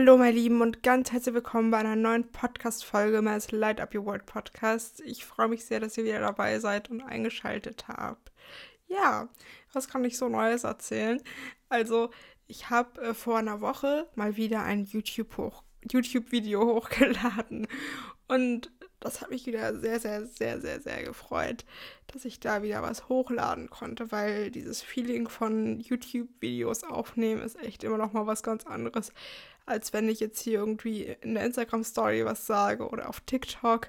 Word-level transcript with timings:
Hallo, 0.00 0.16
meine 0.16 0.32
Lieben, 0.32 0.62
und 0.62 0.82
ganz 0.82 1.12
herzlich 1.12 1.34
willkommen 1.34 1.70
bei 1.70 1.76
einer 1.76 1.94
neuen 1.94 2.32
Podcast-Folge 2.32 3.20
meines 3.20 3.52
Light 3.52 3.82
Up 3.82 3.94
Your 3.94 4.06
World 4.06 4.24
Podcasts. 4.24 4.98
Ich 5.00 5.26
freue 5.26 5.48
mich 5.48 5.66
sehr, 5.66 5.78
dass 5.78 5.98
ihr 5.98 6.04
wieder 6.04 6.20
dabei 6.20 6.58
seid 6.58 6.88
und 6.88 7.02
eingeschaltet 7.02 7.86
habt. 7.86 8.32
Ja, 8.88 9.28
was 9.74 9.88
kann 9.88 10.02
ich 10.06 10.16
so 10.16 10.30
Neues 10.30 10.64
erzählen? 10.64 11.20
Also, 11.68 12.08
ich 12.46 12.70
habe 12.70 12.98
äh, 13.02 13.12
vor 13.12 13.36
einer 13.36 13.60
Woche 13.60 14.08
mal 14.14 14.38
wieder 14.38 14.62
ein 14.62 14.86
YouTube-Video 14.86 15.36
hoch, 15.36 15.64
YouTube 15.92 16.32
hochgeladen 16.32 17.68
und 18.26 18.72
das 19.00 19.22
hat 19.22 19.30
mich 19.30 19.46
wieder 19.46 19.78
sehr, 19.78 19.98
sehr, 19.98 20.26
sehr, 20.26 20.60
sehr, 20.60 20.80
sehr 20.80 21.02
gefreut, 21.02 21.64
dass 22.06 22.26
ich 22.26 22.38
da 22.38 22.62
wieder 22.62 22.82
was 22.82 23.08
hochladen 23.08 23.70
konnte, 23.70 24.12
weil 24.12 24.50
dieses 24.50 24.82
Feeling 24.82 25.28
von 25.28 25.80
YouTube-Videos 25.80 26.84
aufnehmen 26.84 27.42
ist 27.42 27.58
echt 27.62 27.82
immer 27.82 27.96
noch 27.96 28.12
mal 28.12 28.26
was 28.26 28.42
ganz 28.42 28.66
anderes, 28.66 29.12
als 29.70 29.92
wenn 29.92 30.08
ich 30.08 30.20
jetzt 30.20 30.40
hier 30.40 30.58
irgendwie 30.58 31.16
in 31.20 31.34
der 31.34 31.44
Instagram-Story 31.44 32.24
was 32.24 32.46
sage 32.46 32.88
oder 32.88 33.08
auf 33.08 33.20
TikTok. 33.20 33.88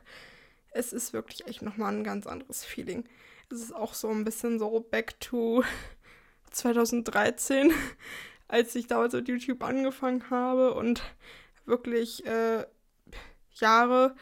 Es 0.72 0.94
ist 0.94 1.12
wirklich 1.12 1.48
echt 1.48 1.62
noch 1.62 1.76
mal 1.78 1.94
ein 1.94 2.04
ganz 2.04 2.28
anderes 2.28 2.64
Feeling. 2.64 3.04
Es 3.50 3.60
ist 3.60 3.76
auch 3.76 3.94
so 3.94 4.10
ein 4.10 4.24
bisschen 4.24 4.60
so 4.60 4.80
back 4.80 5.20
to 5.20 5.64
2013, 6.52 7.74
als 8.48 8.76
ich 8.76 8.88
damals 8.88 9.14
mit 9.14 9.28
YouTube 9.28 9.64
angefangen 9.64 10.30
habe 10.30 10.74
und 10.74 11.02
wirklich 11.66 12.26
äh, 12.26 12.66
Jahre 13.54 14.16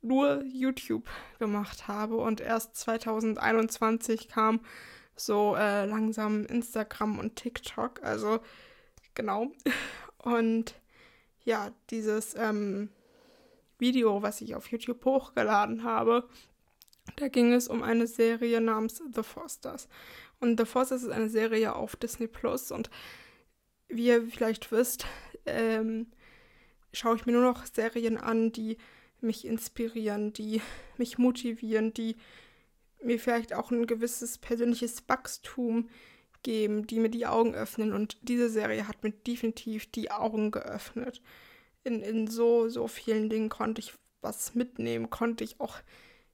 nur 0.00 0.42
YouTube 0.44 1.08
gemacht 1.38 1.88
habe 1.88 2.16
und 2.16 2.40
erst 2.40 2.76
2021 2.76 4.28
kam 4.28 4.60
so 5.16 5.56
äh, 5.56 5.86
langsam 5.86 6.44
Instagram 6.46 7.18
und 7.18 7.36
TikTok. 7.36 8.02
Also 8.02 8.40
genau. 9.14 9.50
Und 10.24 10.74
ja, 11.44 11.72
dieses 11.90 12.34
ähm, 12.36 12.88
Video, 13.78 14.22
was 14.22 14.40
ich 14.40 14.54
auf 14.54 14.68
YouTube 14.68 15.04
hochgeladen 15.04 15.84
habe, 15.84 16.28
da 17.16 17.28
ging 17.28 17.52
es 17.52 17.68
um 17.68 17.82
eine 17.82 18.06
Serie 18.06 18.60
namens 18.60 19.02
The 19.14 19.22
Fosters. 19.22 19.88
Und 20.40 20.58
The 20.58 20.66
Fosters 20.66 21.02
ist 21.02 21.10
eine 21.10 21.28
Serie 21.28 21.74
auf 21.74 21.96
Disney 21.96 22.26
Plus 22.26 22.70
und 22.70 22.90
wie 23.88 24.06
ihr 24.06 24.26
vielleicht 24.28 24.72
wisst, 24.72 25.06
ähm, 25.46 26.06
schaue 26.92 27.16
ich 27.16 27.26
mir 27.26 27.32
nur 27.32 27.42
noch 27.42 27.66
Serien 27.66 28.16
an, 28.16 28.52
die 28.52 28.78
mich 29.20 29.44
inspirieren, 29.44 30.32
die 30.32 30.60
mich 30.96 31.18
motivieren, 31.18 31.92
die 31.92 32.16
mir 33.02 33.18
vielleicht 33.18 33.52
auch 33.52 33.70
ein 33.70 33.86
gewisses 33.86 34.38
persönliches 34.38 35.08
Wachstum 35.08 35.88
geben, 36.44 36.86
die 36.86 37.00
mir 37.00 37.08
die 37.08 37.26
Augen 37.26 37.54
öffnen. 37.54 37.92
Und 37.92 38.16
diese 38.22 38.48
Serie 38.48 38.86
hat 38.86 39.02
mir 39.02 39.10
definitiv 39.10 39.90
die 39.90 40.12
Augen 40.12 40.52
geöffnet. 40.52 41.20
In, 41.82 42.00
in 42.00 42.28
so, 42.28 42.68
so 42.68 42.86
vielen 42.86 43.28
Dingen 43.28 43.48
konnte 43.48 43.80
ich 43.80 43.94
was 44.20 44.54
mitnehmen, 44.54 45.10
konnte 45.10 45.44
ich 45.44 45.60
auch 45.60 45.78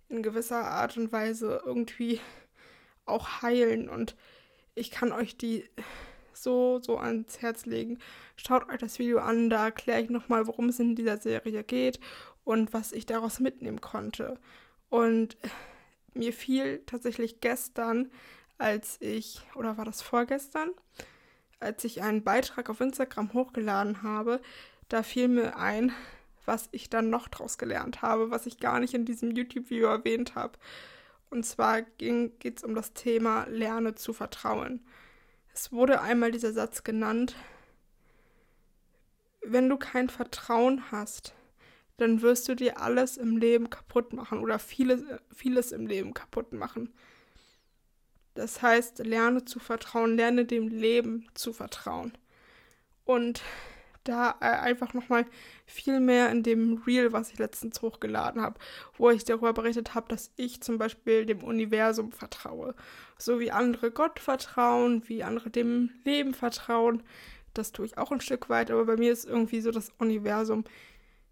in 0.09 0.23
gewisser 0.23 0.65
Art 0.65 0.97
und 0.97 1.13
Weise 1.13 1.63
irgendwie 1.65 2.21
auch 3.07 3.43
heilen. 3.43 3.89
Und 3.89 4.17
ich 4.75 4.91
kann 4.91 5.13
euch 5.13 5.37
die 5.39 5.65
so, 6.33 6.81
so 6.83 6.99
ans 6.99 7.41
Herz 7.41 7.67
legen. 7.67 7.99
Schaut 8.37 8.69
euch 8.69 8.79
das 8.79 8.99
Video 8.99 9.19
an, 9.19 9.51
da 9.51 9.67
erkläre 9.67 10.03
ich 10.03 10.11
nochmal, 10.11 10.47
worum 10.47 10.69
es 10.69 10.81
in 10.81 10.95
dieser 10.95 11.19
Serie 11.19 11.65
geht 11.65 12.01
und 12.45 12.73
was 12.73 12.93
ich 12.93 13.07
daraus 13.07 13.41
mitnehmen 13.41 13.81
konnte. 13.81 14.39
Und 14.89 15.37
mir 16.15 16.33
fiel 16.33 16.83
tatsächlich 16.87 17.41
gestern, 17.41 18.11
als 18.61 18.99
ich, 19.01 19.41
oder 19.55 19.77
war 19.79 19.85
das 19.85 20.03
vorgestern, 20.03 20.71
als 21.61 21.85
ich 21.85 22.03
einen 22.03 22.25
Beitrag 22.25 22.71
auf 22.71 22.81
Instagram 22.81 23.33
hochgeladen 23.33 24.03
habe, 24.03 24.41
da 24.89 25.03
fiel 25.03 25.29
mir 25.29 25.57
ein, 25.57 25.93
was 26.45 26.69
ich 26.73 26.91
dann 26.91 27.11
noch 27.11 27.29
daraus 27.29 27.59
gelernt 27.59 28.03
habe, 28.03 28.31
was 28.31 28.47
ich 28.47 28.59
gar 28.59 28.81
nicht 28.81 28.95
in 28.95 29.05
diesem 29.05 29.31
YouTube-Video 29.31 29.89
erwähnt 29.89 30.35
habe. 30.35 30.59
Und 31.31 31.47
zwar 31.47 31.83
geht 31.83 32.59
es 32.59 32.65
um 32.65 32.75
das 32.75 32.93
Thema 32.93 33.47
Lerne 33.49 33.95
zu 33.95 34.13
vertrauen. 34.13 34.85
Es 35.55 35.71
wurde 35.73 36.01
einmal 36.01 36.33
dieser 36.33 36.53
Satz 36.53 36.83
genannt, 36.83 37.37
wenn 39.43 39.69
du 39.69 39.77
kein 39.77 40.09
Vertrauen 40.09 40.91
hast, 40.91 41.35
dann 41.97 42.23
wirst 42.23 42.49
du 42.49 42.55
dir 42.55 42.81
alles 42.81 43.17
im 43.17 43.37
Leben 43.37 43.71
kaputt 43.71 44.13
machen 44.13 44.41
oder 44.41 44.59
vieles, 44.59 45.03
vieles 45.35 45.73
im 45.73 45.87
Leben 45.87 46.15
kaputt 46.15 46.53
machen. 46.53 46.93
Das 48.41 48.63
heißt, 48.63 48.99
lerne 49.01 49.45
zu 49.45 49.59
vertrauen, 49.59 50.17
lerne 50.17 50.45
dem 50.45 50.69
Leben 50.69 51.29
zu 51.35 51.53
vertrauen. 51.53 52.13
Und 53.05 53.43
da 54.05 54.37
äh, 54.41 54.47
einfach 54.47 54.95
nochmal 54.95 55.27
viel 55.67 56.01
mehr 56.01 56.31
in 56.31 56.43
dem 56.43 56.83
Reel, 56.87 57.13
was 57.13 57.31
ich 57.31 57.39
letztens 57.39 57.83
hochgeladen 57.83 58.41
habe, 58.41 58.59
wo 58.97 59.11
ich 59.11 59.25
darüber 59.25 59.53
berichtet 59.53 59.95
habe, 59.95 60.09
dass 60.09 60.33
ich 60.37 60.63
zum 60.63 60.79
Beispiel 60.79 61.27
dem 61.27 61.45
Universum 61.45 62.13
vertraue. 62.13 62.75
So 63.19 63.41
wie 63.41 63.51
andere 63.51 63.91
Gott 63.91 64.19
vertrauen, 64.19 65.03
wie 65.07 65.23
andere 65.23 65.51
dem 65.51 65.91
Leben 66.05 66.33
vertrauen. 66.33 67.03
Das 67.53 67.73
tue 67.73 67.87
ich 67.87 67.99
auch 67.99 68.11
ein 68.11 68.21
Stück 68.21 68.49
weit, 68.49 68.71
aber 68.71 68.87
bei 68.87 68.97
mir 68.97 69.13
ist 69.13 69.27
irgendwie 69.27 69.61
so 69.61 69.71
das 69.71 69.93
Universum 69.99 70.65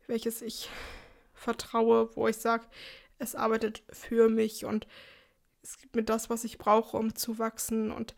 welches 0.09 0.43
ich 0.43 0.69
vertraue, 1.35 2.09
wo 2.17 2.27
ich 2.27 2.37
sage, 2.37 2.67
es 3.19 3.37
arbeitet 3.37 3.83
für 3.91 4.29
mich 4.29 4.65
und 4.65 4.89
es 5.69 5.77
gibt 5.77 5.97
mir 5.97 6.03
das, 6.03 6.31
was 6.31 6.45
ich 6.45 6.57
brauche, 6.57 6.97
um 6.97 7.15
zu 7.15 7.39
wachsen 7.39 7.93
und 7.93 8.15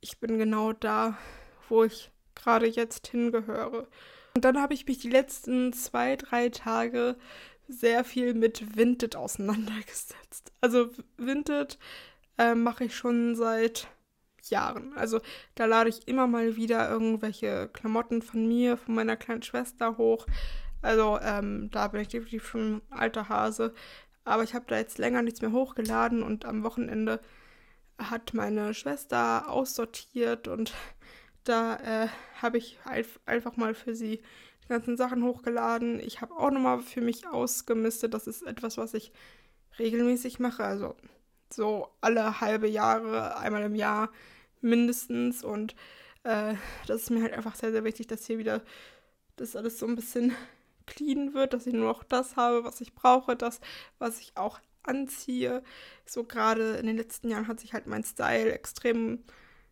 ich 0.00 0.18
bin 0.18 0.38
genau 0.38 0.72
da, 0.72 1.18
wo 1.68 1.84
ich 1.84 2.10
gerade 2.34 2.66
jetzt 2.66 3.06
hingehöre. 3.08 3.86
Und 4.34 4.44
dann 4.44 4.60
habe 4.60 4.72
ich 4.72 4.86
mich 4.86 4.98
die 4.98 5.10
letzten 5.10 5.74
zwei, 5.74 6.16
drei 6.16 6.48
Tage 6.48 7.16
sehr 7.68 8.02
viel 8.04 8.32
mit 8.32 8.76
Vinted 8.76 9.14
auseinandergesetzt. 9.14 10.52
Also 10.62 10.88
Vinted 11.18 11.78
äh, 12.38 12.54
mache 12.54 12.84
ich 12.84 12.96
schon 12.96 13.36
seit 13.36 13.88
Jahren. 14.48 14.96
Also 14.96 15.20
da 15.54 15.66
lade 15.66 15.90
ich 15.90 16.08
immer 16.08 16.26
mal 16.26 16.56
wieder 16.56 16.88
irgendwelche 16.88 17.68
Klamotten 17.74 18.22
von 18.22 18.46
mir, 18.48 18.78
von 18.78 18.94
meiner 18.94 19.16
kleinen 19.16 19.42
Schwester 19.42 19.98
hoch. 19.98 20.26
Also 20.82 21.18
ähm, 21.20 21.68
da 21.72 21.88
bin 21.88 22.00
ich 22.00 22.08
definitiv 22.08 22.46
schon 22.46 22.76
ein 22.76 22.82
alter 22.90 23.28
Hase. 23.28 23.74
Aber 24.26 24.42
ich 24.42 24.54
habe 24.54 24.64
da 24.68 24.76
jetzt 24.76 24.98
länger 24.98 25.22
nichts 25.22 25.40
mehr 25.40 25.52
hochgeladen 25.52 26.22
und 26.22 26.44
am 26.44 26.64
Wochenende 26.64 27.20
hat 27.96 28.34
meine 28.34 28.74
Schwester 28.74 29.48
aussortiert 29.48 30.48
und 30.48 30.74
da 31.44 31.76
äh, 31.76 32.08
habe 32.42 32.58
ich 32.58 32.78
einfach 33.24 33.56
mal 33.56 33.72
für 33.72 33.94
sie 33.94 34.20
die 34.64 34.68
ganzen 34.68 34.96
Sachen 34.96 35.22
hochgeladen. 35.22 36.00
Ich 36.00 36.20
habe 36.20 36.34
auch 36.34 36.50
nochmal 36.50 36.80
für 36.80 37.00
mich 37.00 37.28
ausgemistet. 37.28 38.14
Das 38.14 38.26
ist 38.26 38.42
etwas, 38.42 38.78
was 38.78 38.94
ich 38.94 39.12
regelmäßig 39.78 40.40
mache. 40.40 40.64
Also 40.64 40.96
so 41.48 41.88
alle 42.00 42.40
halbe 42.40 42.66
Jahre, 42.66 43.38
einmal 43.38 43.62
im 43.62 43.76
Jahr 43.76 44.10
mindestens. 44.60 45.44
Und 45.44 45.76
äh, 46.24 46.54
das 46.88 47.02
ist 47.02 47.10
mir 47.10 47.22
halt 47.22 47.32
einfach 47.32 47.54
sehr, 47.54 47.70
sehr 47.70 47.84
wichtig, 47.84 48.08
dass 48.08 48.26
hier 48.26 48.38
wieder 48.38 48.60
das 49.36 49.54
alles 49.54 49.78
so 49.78 49.86
ein 49.86 49.94
bisschen 49.94 50.34
clean 50.86 51.34
wird, 51.34 51.52
dass 51.52 51.66
ich 51.66 51.74
nur 51.74 51.86
noch 51.86 52.04
das 52.04 52.36
habe, 52.36 52.64
was 52.64 52.80
ich 52.80 52.94
brauche, 52.94 53.36
das, 53.36 53.60
was 53.98 54.20
ich 54.20 54.36
auch 54.36 54.60
anziehe. 54.82 55.62
So 56.04 56.24
gerade 56.24 56.76
in 56.76 56.86
den 56.86 56.96
letzten 56.96 57.28
Jahren 57.28 57.48
hat 57.48 57.60
sich 57.60 57.72
halt 57.72 57.86
mein 57.86 58.04
Style 58.04 58.52
extrem 58.52 59.24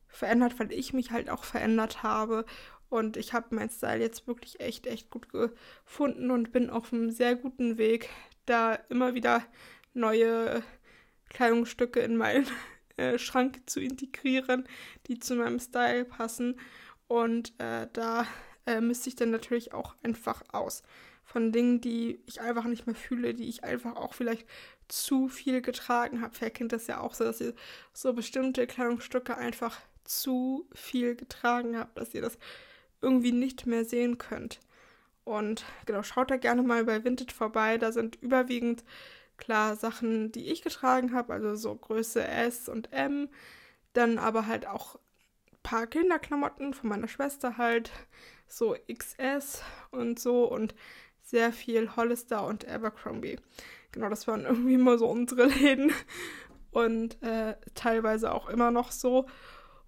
verändert, 0.09 0.59
weil 0.59 0.73
ich 0.73 0.93
mich 0.93 1.11
halt 1.11 1.31
auch 1.31 1.45
verändert 1.45 2.03
habe. 2.03 2.45
Und 2.89 3.17
ich 3.17 3.33
habe 3.33 3.55
meinen 3.55 3.71
Style 3.71 4.01
jetzt 4.01 4.27
wirklich 4.27 4.61
echt, 4.61 4.87
echt 4.87 5.11
gut 5.11 5.29
gefunden 5.29 6.31
und 6.31 6.53
bin 6.53 6.71
auf 6.71 6.93
einem 6.93 7.11
sehr 7.11 7.35
guten 7.35 7.79
Weg, 7.79 8.09
da 8.47 8.75
immer 8.89 9.15
wieder 9.15 9.43
neue 9.95 10.63
Kleidungsstücke 11.31 12.01
in 12.01 12.17
meinen 12.17 12.47
äh, 12.97 13.19
Schrank 13.19 13.69
zu 13.69 13.81
integrieren, 13.81 14.69
die 15.07 15.19
zu 15.19 15.35
meinem 15.35 15.59
Style 15.59 16.05
passen. 16.05 16.61
Und 17.09 17.53
äh, 17.59 17.89
da 17.93 18.27
äh, 18.67 18.81
misste 18.81 19.09
ich 19.09 19.17
dann 19.17 19.31
natürlich 19.31 19.73
auch 19.73 19.95
einfach 20.03 20.43
aus. 20.53 20.83
Von 21.25 21.53
Dingen, 21.53 21.81
die 21.81 22.21
ich 22.27 22.41
einfach 22.41 22.65
nicht 22.65 22.87
mehr 22.87 22.95
fühle, 22.95 23.35
die 23.35 23.49
ich 23.49 23.65
einfach 23.65 23.97
auch 23.97 24.15
vielleicht 24.15 24.47
zu 24.89 25.29
viel 25.29 25.63
getragen 25.63 26.21
habe. 26.21 26.35
Wer 26.39 26.51
kennt 26.51 26.73
das 26.73 26.87
ja 26.87 27.01
auch 27.01 27.15
so, 27.15 27.25
dass 27.25 27.41
ihr 27.41 27.55
so 27.93 28.13
bestimmte 28.13 28.67
Kleidungsstücke 28.67 29.37
einfach 29.37 29.81
zu 30.05 30.69
viel 30.75 31.17
getragen 31.17 31.79
habt, 31.79 31.97
dass 31.99 32.15
ihr 32.15 32.21
das 32.21 32.39
irgendwie 33.01 33.33
nicht 33.33 33.67
mehr 33.67 33.85
sehen 33.85 34.19
könnt. 34.19 34.61
Und 35.25 35.65
genau, 35.87 36.03
schaut 36.03 36.31
da 36.31 36.37
gerne 36.37 36.63
mal 36.63 36.85
bei 36.85 37.03
Vinted 37.03 37.33
vorbei. 37.33 37.79
Da 37.79 37.93
sind 37.93 38.17
überwiegend 38.21 38.85
klar 39.37 39.77
Sachen, 39.77 40.33
die 40.33 40.51
ich 40.51 40.63
getragen 40.63 41.15
habe, 41.15 41.33
also 41.33 41.55
so 41.55 41.75
Größe 41.75 42.27
S 42.27 42.69
und 42.69 42.93
M. 42.93 43.29
Dann 43.95 44.19
aber 44.19 44.47
halt 44.47 44.67
auch 44.67 44.97
ein 45.53 45.59
paar 45.63 45.87
Kinderklamotten 45.87 46.75
von 46.75 46.91
meiner 46.91 47.09
Schwester 47.09 47.57
halt 47.57 47.91
so 48.57 48.77
XS 48.93 49.63
und 49.91 50.19
so 50.19 50.45
und 50.45 50.75
sehr 51.23 51.53
viel 51.53 51.97
Hollister 51.97 52.47
und 52.47 52.69
Abercrombie. 52.69 53.39
Genau, 53.93 54.09
das 54.09 54.29
waren 54.29 54.43
irgendwie 54.45 54.75
immer 54.75 54.99
so 54.99 55.09
unsere 55.09 55.45
Läden 55.47 55.93
und 56.71 57.23
äh, 57.23 57.57
teilweise 57.75 58.33
auch 58.33 58.49
immer 58.49 58.71
noch 58.71 58.93
so. 58.93 59.27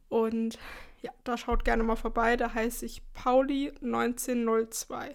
Und 0.09 0.59
ja, 1.03 1.13
da 1.25 1.37
schaut 1.37 1.65
gerne 1.65 1.83
mal 1.83 1.97
vorbei. 1.97 2.37
Da 2.37 2.55
heiße 2.55 2.87
ich 2.87 3.03
Pauli1902. 3.15 5.15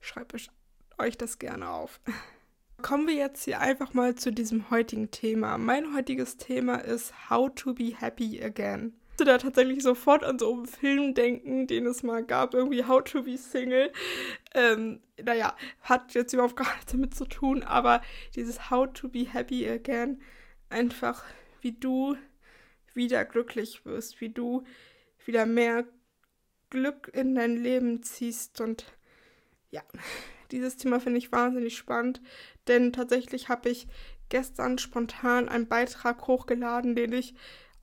Schreibe 0.00 0.36
ich 0.36 0.50
euch 0.98 1.18
das 1.18 1.38
gerne 1.38 1.70
auf. 1.70 2.00
Kommen 2.82 3.06
wir 3.06 3.14
jetzt 3.14 3.44
hier 3.44 3.60
einfach 3.60 3.94
mal 3.94 4.14
zu 4.14 4.32
diesem 4.32 4.70
heutigen 4.70 5.10
Thema. 5.10 5.58
Mein 5.58 5.94
heutiges 5.94 6.36
Thema 6.36 6.76
ist 6.76 7.30
How 7.30 7.50
to 7.54 7.72
be 7.72 7.94
happy 7.96 8.42
again. 8.42 8.94
Da 9.16 9.38
tatsächlich 9.38 9.82
sofort 9.82 10.24
an 10.24 10.38
so 10.38 10.52
einen 10.52 10.66
Film 10.66 11.14
denken, 11.14 11.66
den 11.66 11.86
es 11.86 12.02
mal 12.02 12.24
gab, 12.24 12.52
irgendwie 12.52 12.84
How 12.84 13.02
to 13.04 13.22
be 13.22 13.38
Single. 13.38 13.92
Ähm, 14.54 15.00
naja, 15.22 15.56
hat 15.82 16.14
jetzt 16.14 16.32
überhaupt 16.32 16.56
gar 16.56 16.72
nichts 16.74 16.92
damit 16.92 17.14
zu 17.14 17.24
tun, 17.24 17.62
aber 17.62 18.02
dieses 18.34 18.70
How 18.70 18.92
to 18.92 19.08
be 19.08 19.26
happy 19.32 19.68
again, 19.68 20.20
einfach 20.68 21.24
wie 21.60 21.72
du 21.72 22.16
wieder 22.92 23.24
glücklich 23.24 23.84
wirst, 23.84 24.20
wie 24.20 24.30
du 24.30 24.64
wieder 25.24 25.46
mehr 25.46 25.84
Glück 26.70 27.10
in 27.14 27.34
dein 27.34 27.56
Leben 27.56 28.02
ziehst 28.02 28.60
und 28.60 28.84
ja, 29.70 29.82
dieses 30.50 30.76
Thema 30.76 31.00
finde 31.00 31.18
ich 31.18 31.32
wahnsinnig 31.32 31.76
spannend, 31.76 32.20
denn 32.66 32.92
tatsächlich 32.92 33.48
habe 33.48 33.68
ich 33.68 33.86
gestern 34.28 34.78
spontan 34.78 35.48
einen 35.48 35.68
Beitrag 35.68 36.26
hochgeladen, 36.26 36.94
den 36.94 37.12
ich 37.12 37.34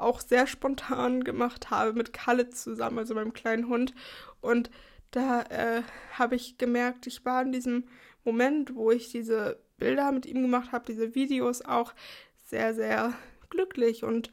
auch 0.01 0.21
sehr 0.21 0.47
spontan 0.47 1.23
gemacht 1.23 1.69
habe 1.69 1.93
mit 1.93 2.13
Kalle 2.13 2.49
zusammen, 2.49 2.99
also 2.99 3.13
meinem 3.13 3.33
kleinen 3.33 3.67
Hund. 3.67 3.93
Und 4.41 4.69
da 5.11 5.41
äh, 5.43 5.83
habe 6.13 6.35
ich 6.35 6.57
gemerkt, 6.57 7.07
ich 7.07 7.25
war 7.25 7.41
in 7.41 7.51
diesem 7.51 7.87
Moment, 8.23 8.75
wo 8.75 8.91
ich 8.91 9.11
diese 9.11 9.59
Bilder 9.77 10.11
mit 10.11 10.25
ihm 10.25 10.41
gemacht 10.41 10.71
habe, 10.71 10.85
diese 10.85 11.15
Videos 11.15 11.63
auch 11.63 11.93
sehr, 12.45 12.73
sehr 12.73 13.13
glücklich 13.49 14.03
und 14.03 14.31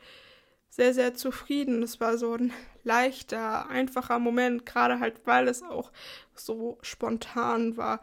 sehr, 0.69 0.95
sehr 0.95 1.15
zufrieden. 1.15 1.83
Es 1.83 2.01
war 2.01 2.19
so 2.19 2.35
ein 2.35 2.53
leichter, 2.85 3.69
einfacher 3.69 4.19
Moment, 4.19 4.67
gerade 4.67 5.01
halt, 5.01 5.21
weil 5.25 5.49
es 5.49 5.63
auch 5.63 5.91
so 6.35 6.79
spontan 6.83 7.77
war. 7.77 8.01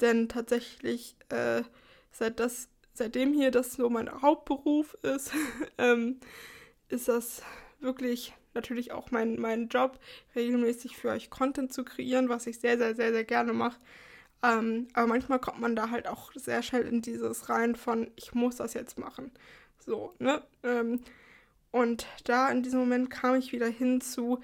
Denn 0.00 0.28
tatsächlich, 0.28 1.16
äh, 1.28 1.62
seit 2.10 2.40
das, 2.40 2.68
seitdem 2.92 3.32
hier 3.32 3.50
das 3.50 3.74
so 3.74 3.88
mein 3.90 4.22
Hauptberuf 4.22 4.94
ist, 5.02 5.32
ähm, 5.78 6.18
ist 6.88 7.08
das 7.08 7.42
wirklich 7.80 8.34
natürlich 8.54 8.92
auch 8.92 9.10
mein, 9.10 9.38
mein 9.38 9.68
Job, 9.68 9.98
regelmäßig 10.34 10.96
für 10.96 11.10
euch 11.10 11.30
Content 11.30 11.72
zu 11.72 11.84
kreieren, 11.84 12.28
was 12.28 12.46
ich 12.46 12.58
sehr, 12.58 12.78
sehr, 12.78 12.94
sehr, 12.94 13.12
sehr 13.12 13.24
gerne 13.24 13.52
mache. 13.52 13.78
Ähm, 14.42 14.88
aber 14.94 15.06
manchmal 15.06 15.38
kommt 15.38 15.60
man 15.60 15.76
da 15.76 15.90
halt 15.90 16.08
auch 16.08 16.32
sehr 16.34 16.62
schnell 16.62 16.86
in 16.86 17.02
dieses 17.02 17.48
rein 17.48 17.76
von, 17.76 18.10
ich 18.16 18.34
muss 18.34 18.56
das 18.56 18.74
jetzt 18.74 18.98
machen. 18.98 19.30
So, 19.78 20.14
ne? 20.18 20.42
Ähm, 20.62 21.00
und 21.70 22.06
da 22.24 22.48
in 22.50 22.62
diesem 22.62 22.80
Moment 22.80 23.10
kam 23.10 23.34
ich 23.36 23.52
wieder 23.52 23.66
hin 23.68 24.00
zu, 24.00 24.40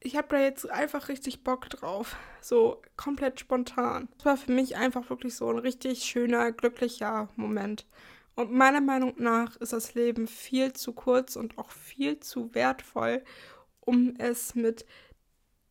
ich 0.00 0.16
habe 0.16 0.28
da 0.30 0.40
jetzt 0.40 0.70
einfach 0.70 1.08
richtig 1.08 1.44
Bock 1.44 1.68
drauf. 1.70 2.16
So 2.40 2.82
komplett 2.96 3.40
spontan. 3.40 4.08
Das 4.16 4.24
war 4.24 4.36
für 4.36 4.52
mich 4.52 4.76
einfach 4.76 5.10
wirklich 5.10 5.34
so 5.34 5.50
ein 5.50 5.58
richtig 5.58 6.04
schöner, 6.04 6.52
glücklicher 6.52 7.28
Moment. 7.36 7.86
Und 8.38 8.52
meiner 8.52 8.80
Meinung 8.80 9.14
nach 9.16 9.56
ist 9.56 9.72
das 9.72 9.94
Leben 9.94 10.28
viel 10.28 10.72
zu 10.72 10.92
kurz 10.92 11.34
und 11.34 11.58
auch 11.58 11.72
viel 11.72 12.20
zu 12.20 12.54
wertvoll, 12.54 13.24
um 13.80 14.14
es 14.16 14.54
mit 14.54 14.86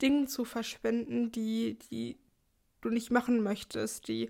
Dingen 0.01 0.27
zu 0.27 0.43
verschwenden, 0.43 1.31
die, 1.31 1.79
die 1.89 2.17
du 2.81 2.89
nicht 2.89 3.09
machen 3.09 3.41
möchtest, 3.41 4.09
die 4.09 4.29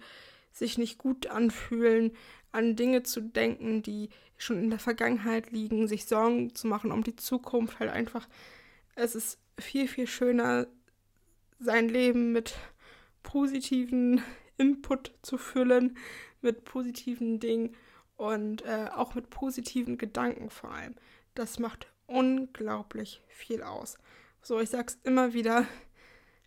sich 0.52 0.78
nicht 0.78 1.00
gut 1.00 1.26
anfühlen, 1.26 2.12
an 2.52 2.76
Dinge 2.76 3.02
zu 3.02 3.22
denken, 3.22 3.82
die 3.82 4.10
schon 4.38 4.60
in 4.60 4.70
der 4.70 4.78
Vergangenheit 4.78 5.50
liegen, 5.50 5.88
sich 5.88 6.06
Sorgen 6.06 6.54
zu 6.54 6.68
machen 6.68 6.92
um 6.92 7.04
die 7.04 7.16
Zukunft, 7.16 7.80
halt 7.80 7.90
einfach, 7.90 8.30
es 8.94 9.16
ist 9.16 9.40
viel, 9.58 9.88
viel 9.88 10.06
schöner, 10.06 10.68
sein 11.58 11.90
Leben 11.90 12.34
mit 12.34 12.54
positiven 13.24 14.22
Input 14.58 15.16
zu 15.24 15.40
füllen, 15.40 15.98
mit 16.44 16.66
positiven 16.66 17.40
Dingen 17.40 17.76
und 18.18 18.66
äh, 18.66 18.90
auch 18.94 19.16
mit 19.16 19.30
positiven 19.30 19.98
Gedanken 19.98 20.50
vor 20.50 20.72
allem. 20.72 20.96
Das 21.36 21.60
macht 21.60 21.88
unglaublich 22.08 23.22
viel 23.28 23.64
aus. 23.64 23.98
So, 24.42 24.60
ich 24.60 24.70
sag's 24.70 24.98
immer 25.04 25.34
wieder. 25.34 25.66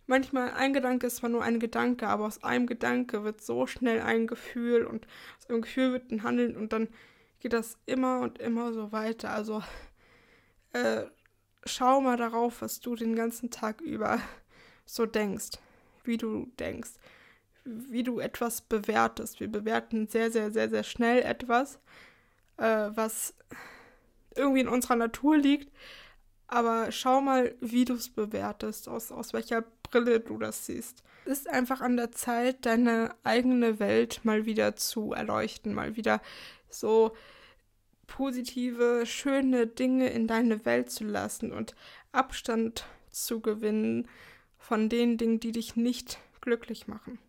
Manchmal 0.05 0.51
ein 0.51 0.73
Gedanke 0.73 1.07
ist 1.07 1.17
zwar 1.17 1.29
nur 1.29 1.43
ein 1.43 1.59
Gedanke, 1.59 2.07
aber 2.07 2.25
aus 2.25 2.43
einem 2.43 2.67
Gedanke 2.67 3.23
wird 3.23 3.41
so 3.41 3.65
schnell 3.67 4.01
ein 4.01 4.27
Gefühl 4.27 4.85
und 4.85 5.07
aus 5.37 5.49
einem 5.49 5.61
Gefühl 5.61 5.93
wird 5.93 6.11
ein 6.11 6.23
Handeln 6.23 6.57
und 6.57 6.73
dann 6.73 6.89
geht 7.39 7.53
das 7.53 7.77
immer 7.85 8.19
und 8.19 8.39
immer 8.39 8.73
so 8.73 8.91
weiter. 8.91 9.31
Also 9.31 9.63
äh, 10.73 11.03
schau 11.65 12.01
mal 12.01 12.17
darauf, 12.17 12.61
was 12.61 12.81
du 12.81 12.95
den 12.95 13.15
ganzen 13.15 13.51
Tag 13.51 13.79
über 13.81 14.19
so 14.85 15.05
denkst, 15.05 15.51
wie 16.03 16.17
du 16.17 16.51
denkst, 16.59 16.91
wie 17.63 18.03
du 18.03 18.19
etwas 18.19 18.61
bewertest. 18.61 19.39
Wir 19.39 19.51
bewerten 19.51 20.07
sehr, 20.07 20.31
sehr, 20.31 20.51
sehr, 20.51 20.69
sehr 20.69 20.83
schnell 20.83 21.21
etwas, 21.21 21.79
äh, 22.57 22.89
was 22.93 23.33
irgendwie 24.35 24.61
in 24.61 24.67
unserer 24.67 24.95
Natur 24.95 25.37
liegt. 25.37 25.71
Aber 26.47 26.91
schau 26.91 27.21
mal, 27.21 27.55
wie 27.61 27.85
du 27.85 27.93
es 27.93 28.09
bewertest, 28.09 28.89
aus, 28.89 29.11
aus 29.11 29.33
welcher 29.33 29.63
Brille 29.83 30.19
du 30.19 30.37
das 30.37 30.65
siehst. 30.65 31.03
Es 31.25 31.39
ist 31.39 31.49
einfach 31.49 31.81
an 31.81 31.97
der 31.97 32.11
Zeit, 32.11 32.65
deine 32.65 33.13
eigene 33.23 33.79
Welt 33.79 34.21
mal 34.23 34.45
wieder 34.45 34.75
zu 34.75 35.13
erleuchten, 35.13 35.73
mal 35.73 35.95
wieder 35.95 36.21
so 36.69 37.15
positive, 38.07 39.05
schöne 39.05 39.67
Dinge 39.67 40.09
in 40.09 40.27
deine 40.27 40.65
Welt 40.65 40.91
zu 40.91 41.05
lassen 41.05 41.53
und 41.53 41.75
Abstand 42.11 42.85
zu 43.09 43.39
gewinnen 43.39 44.07
von 44.57 44.89
den 44.89 45.17
Dingen, 45.17 45.39
die 45.39 45.51
dich 45.51 45.75
nicht 45.75 46.19
glücklich 46.41 46.87
machen. 46.87 47.19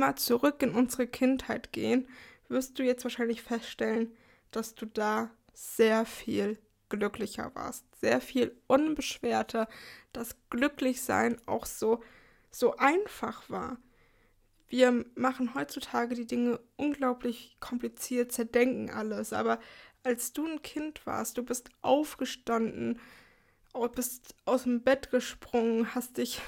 Mal 0.00 0.16
zurück 0.16 0.62
in 0.62 0.74
unsere 0.74 1.06
Kindheit 1.06 1.72
gehen, 1.72 2.08
wirst 2.48 2.78
du 2.78 2.82
jetzt 2.82 3.04
wahrscheinlich 3.04 3.42
feststellen, 3.42 4.16
dass 4.50 4.74
du 4.74 4.86
da 4.86 5.30
sehr 5.52 6.04
viel 6.04 6.58
glücklicher 6.88 7.52
warst, 7.54 7.84
sehr 8.00 8.20
viel 8.20 8.56
unbeschwerter, 8.66 9.68
dass 10.12 10.36
Glücklichsein 10.48 11.36
auch 11.46 11.66
so 11.66 12.02
so 12.50 12.76
einfach 12.76 13.48
war. 13.48 13.78
Wir 14.68 15.04
machen 15.14 15.54
heutzutage 15.54 16.14
die 16.14 16.26
Dinge 16.26 16.60
unglaublich 16.76 17.56
kompliziert, 17.60 18.32
zerdenken 18.32 18.90
alles, 18.90 19.32
aber 19.32 19.60
als 20.02 20.32
du 20.32 20.46
ein 20.46 20.62
Kind 20.62 21.04
warst, 21.06 21.38
du 21.38 21.42
bist 21.42 21.70
aufgestanden, 21.82 22.98
bist 23.94 24.34
aus 24.44 24.62
dem 24.62 24.82
Bett 24.82 25.10
gesprungen, 25.10 25.94
hast 25.94 26.18
dich 26.18 26.40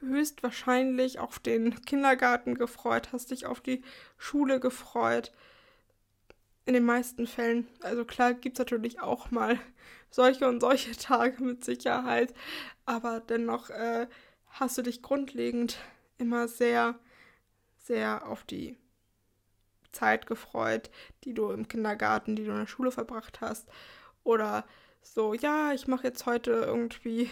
höchstwahrscheinlich 0.00 1.18
auf 1.18 1.38
den 1.38 1.80
Kindergarten 1.82 2.54
gefreut, 2.54 3.12
hast 3.12 3.30
dich 3.30 3.46
auf 3.46 3.60
die 3.60 3.82
Schule 4.18 4.60
gefreut. 4.60 5.32
In 6.66 6.74
den 6.74 6.84
meisten 6.84 7.26
Fällen. 7.26 7.66
Also 7.82 8.04
klar 8.04 8.34
gibt 8.34 8.56
es 8.56 8.58
natürlich 8.60 9.00
auch 9.00 9.30
mal 9.30 9.58
solche 10.10 10.46
und 10.46 10.60
solche 10.60 10.92
Tage 10.96 11.42
mit 11.42 11.64
Sicherheit, 11.64 12.34
aber 12.84 13.20
dennoch 13.20 13.70
äh, 13.70 14.06
hast 14.46 14.78
du 14.78 14.82
dich 14.82 15.02
grundlegend 15.02 15.78
immer 16.18 16.48
sehr, 16.48 16.98
sehr 17.78 18.28
auf 18.28 18.44
die 18.44 18.76
Zeit 19.92 20.26
gefreut, 20.26 20.90
die 21.24 21.34
du 21.34 21.50
im 21.50 21.66
Kindergarten, 21.66 22.36
die 22.36 22.44
du 22.44 22.50
in 22.50 22.58
der 22.58 22.66
Schule 22.66 22.92
verbracht 22.92 23.40
hast. 23.40 23.68
Oder 24.22 24.64
so, 25.02 25.34
ja, 25.34 25.72
ich 25.72 25.88
mache 25.88 26.04
jetzt 26.04 26.26
heute 26.26 26.52
irgendwie 26.52 27.30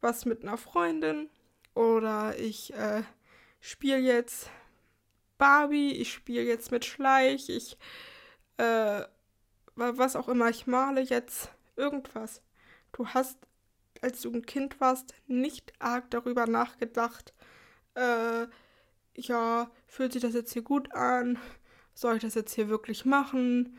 was 0.00 0.24
mit 0.24 0.42
einer 0.42 0.56
Freundin. 0.56 1.28
Oder 1.76 2.38
ich 2.38 2.72
äh, 2.72 3.02
spiele 3.60 3.98
jetzt 3.98 4.48
Barbie, 5.36 5.92
ich 5.92 6.10
spiele 6.10 6.42
jetzt 6.42 6.70
mit 6.70 6.86
Schleich, 6.86 7.50
ich, 7.50 7.76
äh, 8.56 9.02
was 9.74 10.16
auch 10.16 10.28
immer, 10.28 10.48
ich 10.48 10.66
male 10.66 11.02
jetzt 11.02 11.50
irgendwas. 11.76 12.40
Du 12.92 13.08
hast, 13.08 13.38
als 14.00 14.22
du 14.22 14.32
ein 14.32 14.46
Kind 14.46 14.80
warst, 14.80 15.12
nicht 15.26 15.74
arg 15.78 16.10
darüber 16.10 16.46
nachgedacht, 16.46 17.34
äh, 17.94 18.46
ja, 19.14 19.70
fühlt 19.86 20.14
sich 20.14 20.22
das 20.22 20.32
jetzt 20.32 20.54
hier 20.54 20.62
gut 20.62 20.94
an? 20.94 21.38
Soll 21.92 22.16
ich 22.16 22.22
das 22.22 22.34
jetzt 22.36 22.54
hier 22.54 22.70
wirklich 22.70 23.04
machen? 23.04 23.78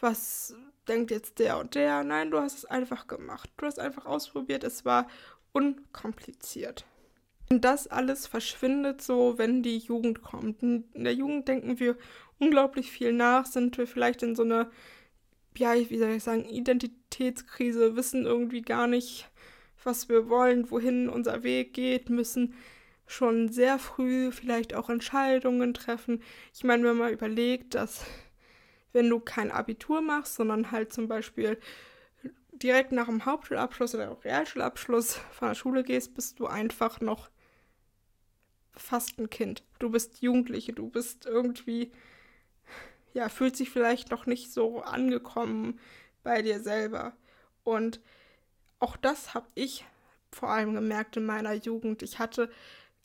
Was 0.00 0.56
denkt 0.88 1.12
jetzt 1.12 1.38
der 1.38 1.58
und 1.58 1.76
der? 1.76 2.02
Nein, 2.02 2.32
du 2.32 2.40
hast 2.40 2.58
es 2.58 2.64
einfach 2.64 3.06
gemacht. 3.06 3.50
Du 3.56 3.66
hast 3.66 3.78
einfach 3.78 4.04
ausprobiert. 4.04 4.64
Es 4.64 4.84
war 4.84 5.06
unkompliziert. 5.52 6.84
Und 7.48 7.64
das 7.64 7.86
alles 7.86 8.26
verschwindet 8.26 9.00
so, 9.02 9.38
wenn 9.38 9.62
die 9.62 9.78
Jugend 9.78 10.22
kommt. 10.22 10.62
In 10.62 10.84
der 10.94 11.14
Jugend 11.14 11.46
denken 11.46 11.78
wir 11.78 11.96
unglaublich 12.38 12.90
viel 12.90 13.12
nach, 13.12 13.46
sind 13.46 13.78
wir 13.78 13.86
vielleicht 13.86 14.22
in 14.22 14.34
so 14.34 14.42
einer, 14.42 14.70
ja, 15.56 15.74
wie 15.74 15.98
soll 15.98 16.10
ich 16.10 16.24
sagen, 16.24 16.44
Identitätskrise, 16.44 17.96
wissen 17.96 18.26
irgendwie 18.26 18.62
gar 18.62 18.86
nicht, 18.86 19.30
was 19.84 20.08
wir 20.08 20.28
wollen, 20.28 20.70
wohin 20.70 21.08
unser 21.08 21.44
Weg 21.44 21.72
geht, 21.72 22.10
müssen 22.10 22.54
schon 23.06 23.48
sehr 23.50 23.78
früh 23.78 24.32
vielleicht 24.32 24.74
auch 24.74 24.90
Entscheidungen 24.90 25.72
treffen. 25.74 26.22
Ich 26.52 26.64
meine, 26.64 26.82
wenn 26.84 26.96
man 26.96 27.12
überlegt, 27.12 27.76
dass 27.76 28.04
wenn 28.92 29.08
du 29.08 29.20
kein 29.20 29.52
Abitur 29.52 30.00
machst, 30.00 30.34
sondern 30.34 30.72
halt 30.72 30.92
zum 30.92 31.06
Beispiel 31.06 31.58
direkt 32.52 32.92
nach 32.92 33.06
dem 33.06 33.24
Hauptschulabschluss 33.24 33.94
oder 33.94 34.16
Realschulabschluss 34.24 35.20
von 35.32 35.48
der 35.48 35.54
Schule 35.54 35.84
gehst, 35.84 36.14
bist 36.14 36.40
du 36.40 36.46
einfach 36.46 37.00
noch 37.00 37.28
fast 38.76 39.18
ein 39.18 39.30
Kind. 39.30 39.62
Du 39.78 39.90
bist 39.90 40.22
Jugendliche, 40.22 40.72
du 40.72 40.88
bist 40.88 41.26
irgendwie, 41.26 41.92
ja, 43.14 43.28
fühlt 43.28 43.56
sich 43.56 43.70
vielleicht 43.70 44.10
noch 44.10 44.26
nicht 44.26 44.52
so 44.52 44.80
angekommen 44.82 45.80
bei 46.22 46.42
dir 46.42 46.60
selber. 46.60 47.16
Und 47.64 48.00
auch 48.78 48.96
das 48.96 49.34
habe 49.34 49.46
ich 49.54 49.84
vor 50.30 50.50
allem 50.50 50.74
gemerkt 50.74 51.16
in 51.16 51.24
meiner 51.24 51.54
Jugend. 51.54 52.02
Ich 52.02 52.18
hatte, 52.18 52.50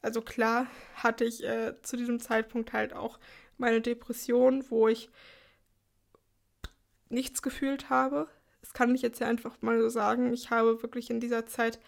also 0.02 0.22
klar, 0.22 0.68
hatte 0.96 1.24
ich 1.24 1.44
äh, 1.44 1.82
zu 1.82 1.96
diesem 1.98 2.20
Zeitpunkt 2.20 2.74
halt 2.74 2.94
auch 2.94 3.20
meine 3.58 3.82
Depression, 3.82 4.66
wo 4.70 4.88
ich 4.88 5.10
nichts 7.10 7.42
gefühlt 7.42 7.90
habe. 7.90 8.28
Das 8.62 8.74
kann 8.74 8.94
ich 8.94 9.02
jetzt 9.02 9.20
ja 9.20 9.28
einfach 9.28 9.62
mal 9.62 9.80
so 9.80 9.90
sagen. 9.90 10.34
Ich 10.34 10.50
habe 10.50 10.82
wirklich 10.82 11.10
in 11.10 11.20
dieser 11.20 11.46
Zeit 11.46 11.80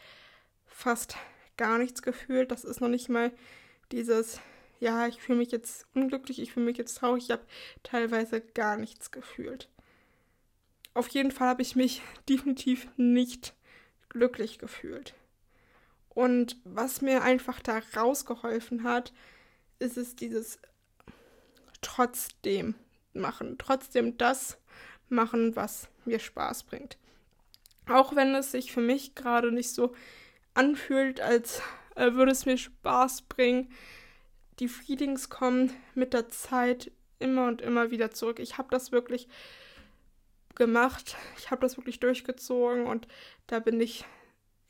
fast 0.65 1.17
gar 1.57 1.77
nichts 1.77 2.01
gefühlt. 2.01 2.51
Das 2.51 2.63
ist 2.63 2.81
noch 2.81 2.87
nicht 2.87 3.09
mal 3.09 3.31
dieses, 3.91 4.39
ja, 4.79 5.07
ich 5.07 5.21
fühle 5.21 5.39
mich 5.39 5.51
jetzt 5.51 5.87
unglücklich, 5.93 6.39
ich 6.39 6.53
fühle 6.53 6.65
mich 6.65 6.77
jetzt 6.77 6.97
traurig. 6.97 7.25
Ich 7.25 7.31
habe 7.31 7.45
teilweise 7.83 8.41
gar 8.41 8.77
nichts 8.77 9.11
gefühlt. 9.11 9.69
Auf 10.93 11.07
jeden 11.09 11.31
Fall 11.31 11.47
habe 11.47 11.61
ich 11.61 11.75
mich 11.75 12.01
definitiv 12.29 12.87
nicht 12.97 13.53
glücklich 14.09 14.59
gefühlt. 14.59 15.13
Und 16.09 16.57
was 16.63 17.01
mir 17.01 17.23
einfach 17.23 17.59
da 17.59 17.81
rausgeholfen 17.95 18.83
hat, 18.83 19.13
ist 19.79 19.97
es 19.97 20.15
dieses 20.15 20.59
trotzdem 21.81 22.75
machen, 23.13 23.57
trotzdem 23.57 24.17
das 24.17 24.57
machen, 25.09 25.55
was 25.55 25.89
mir 26.05 26.19
Spaß 26.19 26.63
bringt. 26.63 26.97
Auch 27.87 28.15
wenn 28.15 28.35
es 28.35 28.51
sich 28.51 28.71
für 28.71 28.81
mich 28.81 29.15
gerade 29.15 29.51
nicht 29.51 29.71
so 29.71 29.93
anfühlt, 30.53 31.19
als 31.19 31.61
äh, 31.95 32.13
würde 32.13 32.31
es 32.31 32.45
mir 32.45 32.57
Spaß 32.57 33.23
bringen. 33.23 33.69
Die 34.59 34.67
Feelings 34.67 35.29
kommen 35.29 35.71
mit 35.95 36.13
der 36.13 36.29
Zeit 36.29 36.91
immer 37.19 37.47
und 37.47 37.61
immer 37.61 37.91
wieder 37.91 38.11
zurück. 38.11 38.39
Ich 38.39 38.57
habe 38.57 38.69
das 38.71 38.91
wirklich 38.91 39.27
gemacht. 40.55 41.15
Ich 41.37 41.51
habe 41.51 41.61
das 41.61 41.77
wirklich 41.77 41.99
durchgezogen 41.99 42.85
und 42.85 43.07
da 43.47 43.59
bin 43.59 43.79
ich 43.81 44.05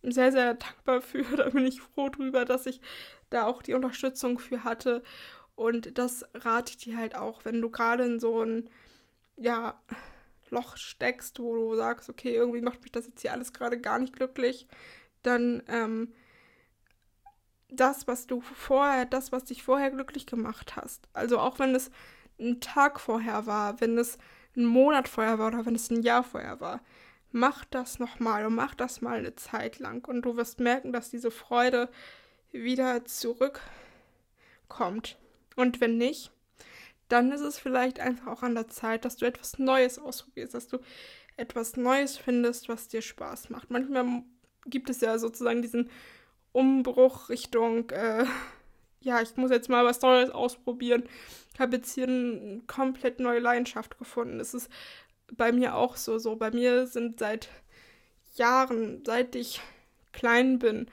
sehr, 0.01 0.31
sehr 0.31 0.53
dankbar 0.55 1.01
für. 1.01 1.23
Da 1.37 1.49
bin 1.49 1.65
ich 1.65 1.81
froh 1.81 2.09
drüber, 2.09 2.45
dass 2.45 2.65
ich 2.65 2.81
da 3.29 3.45
auch 3.45 3.61
die 3.61 3.73
Unterstützung 3.73 4.39
für 4.39 4.63
hatte. 4.63 5.03
Und 5.55 5.97
das 5.97 6.25
rate 6.33 6.71
ich 6.71 6.77
dir 6.77 6.97
halt 6.97 7.15
auch, 7.15 7.45
wenn 7.45 7.61
du 7.61 7.69
gerade 7.69 8.05
in 8.05 8.19
so 8.19 8.43
ein, 8.43 8.69
ja, 9.37 9.79
Loch 10.49 10.77
steckst, 10.77 11.39
wo 11.39 11.55
du 11.55 11.75
sagst, 11.75 12.09
okay, 12.09 12.33
irgendwie 12.33 12.61
macht 12.61 12.81
mich 12.81 12.91
das 12.91 13.07
jetzt 13.07 13.21
hier 13.21 13.33
alles 13.33 13.53
gerade 13.53 13.79
gar 13.79 13.99
nicht 13.99 14.15
glücklich, 14.15 14.67
dann 15.23 15.63
ähm, 15.67 16.13
das, 17.75 18.07
was 18.07 18.27
du 18.27 18.41
vorher, 18.41 19.05
das, 19.05 19.31
was 19.31 19.45
dich 19.45 19.63
vorher 19.63 19.91
glücklich 19.91 20.25
gemacht 20.25 20.75
hast. 20.75 21.07
Also 21.13 21.39
auch 21.39 21.59
wenn 21.59 21.75
es 21.75 21.91
ein 22.39 22.61
Tag 22.61 22.99
vorher 22.99 23.45
war, 23.45 23.79
wenn 23.81 23.97
es 23.97 24.17
ein 24.55 24.65
Monat 24.65 25.07
vorher 25.07 25.39
war 25.39 25.47
oder 25.47 25.65
wenn 25.65 25.75
es 25.75 25.89
ein 25.89 26.03
Jahr 26.03 26.23
vorher 26.23 26.59
war, 26.59 26.81
mach 27.31 27.65
das 27.65 27.99
nochmal 27.99 28.45
und 28.45 28.55
mach 28.55 28.75
das 28.75 29.01
mal 29.01 29.17
eine 29.17 29.35
Zeit 29.35 29.79
lang 29.79 30.07
und 30.07 30.21
du 30.21 30.37
wirst 30.37 30.59
merken, 30.59 30.93
dass 30.93 31.09
diese 31.09 31.31
Freude 31.31 31.89
wieder 32.51 33.05
zurückkommt. 33.05 35.17
Und 35.55 35.81
wenn 35.81 35.97
nicht, 35.97 36.31
dann 37.09 37.31
ist 37.31 37.41
es 37.41 37.59
vielleicht 37.59 37.99
einfach 37.99 38.27
auch 38.27 38.43
an 38.43 38.55
der 38.55 38.69
Zeit, 38.69 39.05
dass 39.05 39.17
du 39.17 39.25
etwas 39.25 39.59
Neues 39.59 39.99
ausprobierst, 39.99 40.53
dass 40.53 40.67
du 40.67 40.79
etwas 41.35 41.75
Neues 41.75 42.17
findest, 42.17 42.69
was 42.69 42.87
dir 42.87 43.01
Spaß 43.01 43.49
macht. 43.49 43.71
Manchmal 43.71 44.23
gibt 44.65 44.89
es 44.89 45.01
ja 45.01 45.17
sozusagen 45.17 45.61
diesen 45.61 45.89
Umbruch 46.53 47.29
Richtung, 47.29 47.89
äh, 47.89 48.25
ja, 49.01 49.21
ich 49.21 49.35
muss 49.35 49.51
jetzt 49.51 49.69
mal 49.69 49.83
was 49.83 50.01
Neues 50.01 50.29
ausprobieren. 50.29 51.03
Ich 51.53 51.59
habe 51.59 51.75
jetzt 51.75 51.93
hier 51.93 52.07
eine 52.07 52.61
komplett 52.67 53.19
neue 53.19 53.39
Leidenschaft 53.39 53.97
gefunden. 53.97 54.39
Es 54.39 54.53
ist 54.53 54.69
bei 55.31 55.51
mir 55.51 55.75
auch 55.75 55.97
so. 55.97 56.17
So, 56.19 56.35
bei 56.35 56.51
mir 56.51 56.87
sind 56.87 57.19
seit 57.19 57.49
Jahren, 58.35 59.03
seit 59.05 59.35
ich 59.35 59.61
klein 60.13 60.59
bin, 60.59 60.87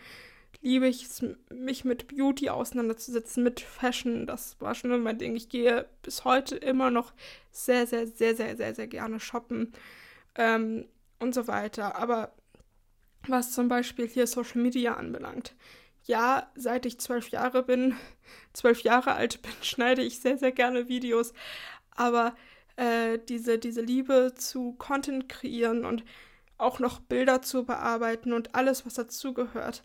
liebe 0.63 0.89
ich 0.89 1.05
es, 1.05 1.25
mich 1.51 1.85
mit 1.85 2.09
Beauty 2.09 2.51
auseinanderzusetzen, 2.51 3.43
mit 3.43 3.61
Fashion. 3.61 4.27
Das 4.27 4.61
war 4.61 4.75
schon 4.75 4.91
immer 4.91 5.03
mein 5.03 5.19
Ding. 5.19 5.37
Ich 5.37 5.49
gehe 5.49 5.87
bis 6.03 6.25
heute 6.25 6.57
immer 6.57 6.91
noch 6.91 7.13
sehr, 7.51 7.87
sehr, 7.87 8.07
sehr, 8.07 8.35
sehr, 8.35 8.57
sehr, 8.57 8.75
sehr 8.75 8.87
gerne 8.87 9.21
shoppen 9.21 9.73
ähm, 10.35 10.87
und 11.19 11.35
so 11.35 11.47
weiter. 11.47 11.97
Aber 11.97 12.33
was 13.31 13.53
zum 13.53 13.69
Beispiel 13.69 14.09
hier 14.09 14.27
Social 14.27 14.61
Media 14.61 14.95
anbelangt, 14.95 15.55
ja, 16.05 16.51
seit 16.55 16.87
ich 16.87 16.99
zwölf 16.99 17.29
Jahre 17.29 17.63
bin, 17.63 17.97
zwölf 18.53 18.83
Jahre 18.83 19.13
alt 19.13 19.43
bin, 19.43 19.53
schneide 19.63 20.03
ich 20.03 20.21
sehr, 20.21 20.39
sehr 20.39 20.53
gerne 20.53 20.89
Videos. 20.89 21.33
Aber 21.91 22.35
äh, 22.77 23.19
diese, 23.29 23.59
diese 23.59 23.83
Liebe 23.83 24.33
zu 24.35 24.73
Content 24.75 25.29
kreieren 25.29 25.85
und 25.85 26.05
auch 26.59 26.79
noch 26.79 27.01
Bilder 27.01 27.43
zu 27.43 27.65
bearbeiten 27.65 28.33
und 28.33 28.55
alles, 28.55 28.85
was 28.85 28.95
dazugehört, 28.95 29.83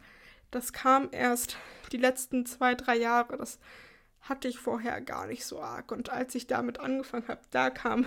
das 0.51 0.73
kam 0.73 1.09
erst 1.11 1.57
die 1.91 1.97
letzten 1.97 2.45
zwei, 2.45 2.75
drei 2.75 2.97
Jahre. 2.97 3.37
Das 3.37 3.59
hatte 4.21 4.47
ich 4.47 4.57
vorher 4.57 5.01
gar 5.01 5.27
nicht 5.27 5.45
so 5.45 5.61
arg. 5.61 5.91
Und 5.91 6.09
als 6.09 6.35
ich 6.35 6.47
damit 6.47 6.79
angefangen 6.79 7.27
habe, 7.27 7.41
da 7.51 7.69
kam 7.69 8.05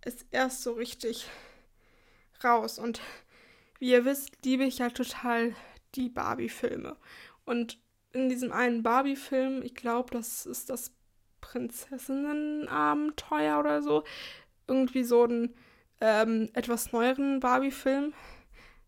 es 0.00 0.26
erst 0.30 0.62
so 0.62 0.72
richtig 0.72 1.28
raus. 2.42 2.78
Und 2.78 3.00
wie 3.78 3.92
ihr 3.92 4.04
wisst, 4.04 4.44
liebe 4.44 4.64
ich 4.64 4.78
ja 4.78 4.90
total 4.90 5.54
die 5.94 6.08
Barbie-Filme. 6.08 6.96
Und 7.44 7.78
in 8.12 8.28
diesem 8.28 8.50
einen 8.52 8.82
Barbie-Film, 8.82 9.62
ich 9.62 9.74
glaube, 9.74 10.10
das 10.12 10.46
ist 10.46 10.70
das 10.70 10.92
Prinzessinnenabenteuer 11.40 13.58
oder 13.58 13.82
so, 13.82 14.04
irgendwie 14.66 15.04
so 15.04 15.24
einen 15.24 15.54
ähm, 16.00 16.48
etwas 16.54 16.92
neueren 16.92 17.40
Barbie-Film. 17.40 18.14